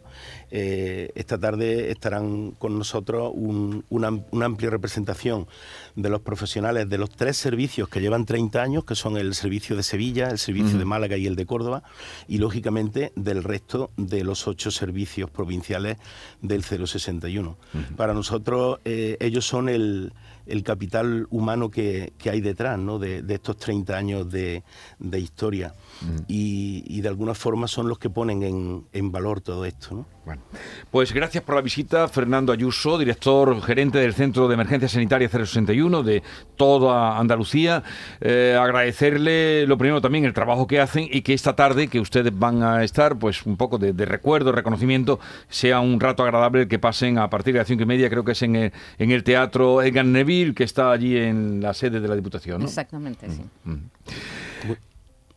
Esta 0.49 1.38
tarde 1.38 1.91
estarán 1.91 2.51
con 2.51 2.77
nosotros 2.77 3.32
un, 3.34 3.84
una, 3.89 4.10
una 4.32 4.45
amplia 4.45 4.69
representación 4.69 5.47
de 5.95 6.10
los 6.10 6.21
profesionales 6.21 6.89
de 6.89 6.97
los 6.97 7.10
tres 7.10 7.38
servicios 7.38 7.89
que 7.89 7.99
llevan 8.01 8.25
30 8.25 8.59
años, 8.60 8.84
que 8.86 8.95
son 8.95 9.17
el 9.17 9.34
servicio 9.34 9.76
de 9.76 9.84
Sevilla, 9.84 10.30
el 10.30 10.38
servicio 10.38 10.72
uh 10.72 10.76
-huh. 10.76 10.80
de 10.80 10.86
Málaga 10.86 11.17
y 11.17 11.26
el 11.28 11.36
de 11.36 11.45
Córdoba, 11.45 11.84
y 12.28 12.38
lógicamente 12.38 13.12
del 13.15 13.43
resto 13.43 13.91
de 13.98 14.24
los 14.24 14.48
ocho 14.48 14.72
servicios 14.72 15.30
provinciales 15.30 15.98
del 16.41 16.63
061. 16.63 17.58
Uh 17.74 17.78
-huh. 17.78 17.95
Para 17.95 18.13
nosotros 18.13 18.80
eh, 18.86 19.17
ellos 19.19 19.45
son 19.45 19.69
el, 19.69 20.12
el 20.49 20.63
capital 20.63 21.27
humano 21.29 21.69
que, 21.69 22.13
que, 22.17 22.29
hay 22.29 22.41
detrás 22.41 22.77
¿no? 22.77 22.99
de, 22.99 23.21
de, 23.21 23.35
estos 23.35 23.57
30 23.57 23.95
años 23.97 24.29
de, 24.29 24.63
de 24.99 25.19
historia 25.19 25.73
-huh. 26.03 26.25
y, 26.27 26.83
y, 26.88 27.01
de 27.01 27.09
alguna 27.09 27.33
forma 27.33 27.67
son 27.67 27.88
los 27.88 27.99
que 27.99 28.09
ponen 28.09 28.43
en, 28.43 28.85
en 28.91 29.12
valor 29.12 29.41
todo 29.41 29.65
esto. 29.65 29.95
¿no? 29.95 30.05
Bueno, 30.29 30.43
pues 30.91 31.12
gracias 31.12 31.43
por 31.43 31.55
la 31.55 31.62
visita, 31.62 32.07
Fernando 32.07 32.53
Ayuso, 32.53 32.99
director 32.99 33.59
gerente 33.63 33.97
del 33.97 34.13
Centro 34.13 34.47
de 34.47 34.53
Emergencia 34.53 34.88
Sanitaria 34.88 35.27
061 35.27 36.03
de 36.03 36.21
toda 36.55 37.17
Andalucía. 37.17 37.81
Eh, 38.21 38.55
agradecerle 38.59 39.65
lo 39.65 39.77
primero 39.79 40.01
también 40.01 40.25
el 40.25 40.33
trabajo 40.33 40.67
que 40.67 40.79
hacen 40.79 41.07
y 41.12 41.21
que 41.21 41.33
esta 41.33 41.55
tarde 41.55 41.88
que 41.88 41.99
ustedes 41.99 42.38
van 42.38 42.62
a 42.62 42.83
estar, 42.83 43.17
pues 43.17 43.43
un 43.47 43.57
poco 43.57 43.79
de, 43.79 43.91
de 43.91 44.05
recuerdo, 44.05 44.51
reconocimiento, 44.51 45.19
sea 45.47 45.79
un 45.79 45.99
rato 45.99 46.21
agradable 46.21 46.67
que 46.67 46.77
pasen 46.77 47.17
a 47.17 47.29
partir 47.29 47.53
de 47.53 47.59
las 47.62 47.67
cinco 47.67 47.83
y 47.83 47.88
media, 47.88 48.09
creo 48.09 48.23
que 48.23 48.33
es 48.33 48.41
en 48.43 48.55
el, 48.55 48.73
en 48.99 49.09
el 49.09 49.23
Teatro 49.23 49.81
Egan 49.81 50.12
Neville, 50.12 50.38
que 50.54 50.63
está 50.63 50.91
allí 50.91 51.17
en 51.17 51.62
la 51.62 51.73
sede 51.73 51.99
de 51.99 52.08
la 52.08 52.15
Diputación. 52.15 52.60
¿no? 52.60 52.65
Exactamente, 52.65 53.30
sí. 53.30 53.41
Mm 53.65 53.73
-hmm. 53.73 53.80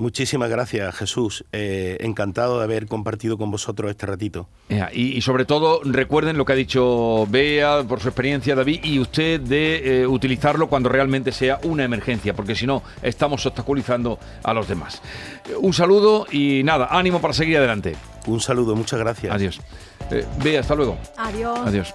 Muchísimas 0.03 0.51
gracias, 0.51 0.97
Jesús. 0.97 1.45
Eh, 1.53 1.97
encantado 2.01 2.59
de 2.59 2.65
haber 2.65 2.87
compartido 2.89 3.39
con 3.39 3.53
vosotros 3.53 3.89
este 3.89 4.05
ratito. 4.05 4.49
Yeah, 4.69 4.91
y, 4.93 5.17
y, 5.17 5.21
sobre 5.21 5.45
todo, 5.45 5.81
recuerden 5.85 6.37
lo 6.37 6.45
que 6.45 6.55
ha 6.55 6.57
dicho 6.57 7.25
Bea, 7.31 7.85
por 7.85 8.01
su 8.01 8.09
experiencia, 8.09 8.57
David, 8.57 8.81
y 8.83 8.99
usted 8.99 9.41
de 9.41 10.03
eh, 10.03 10.07
utilizarlo 10.09 10.67
cuando 10.67 10.89
realmente 10.89 11.31
sea 11.31 11.61
una 11.63 11.85
emergencia, 11.85 12.35
porque 12.35 12.57
si 12.57 12.67
no, 12.67 12.83
estamos 13.01 13.47
obstaculizando 13.47 14.19
a 14.43 14.53
los 14.53 14.67
demás. 14.67 15.01
Un 15.61 15.73
saludo 15.73 16.27
y 16.33 16.63
nada, 16.65 16.89
ánimo 16.91 17.21
para 17.21 17.33
seguir 17.33 17.59
adelante. 17.59 17.95
Un 18.27 18.41
saludo, 18.41 18.75
muchas 18.75 18.99
gracias. 18.99 19.33
Adiós. 19.33 19.61
Eh, 20.11 20.27
Bea, 20.43 20.61
hasta 20.61 20.75
luego. 20.75 20.99
Adiós. 21.17 21.61
Adiós. 21.65 21.95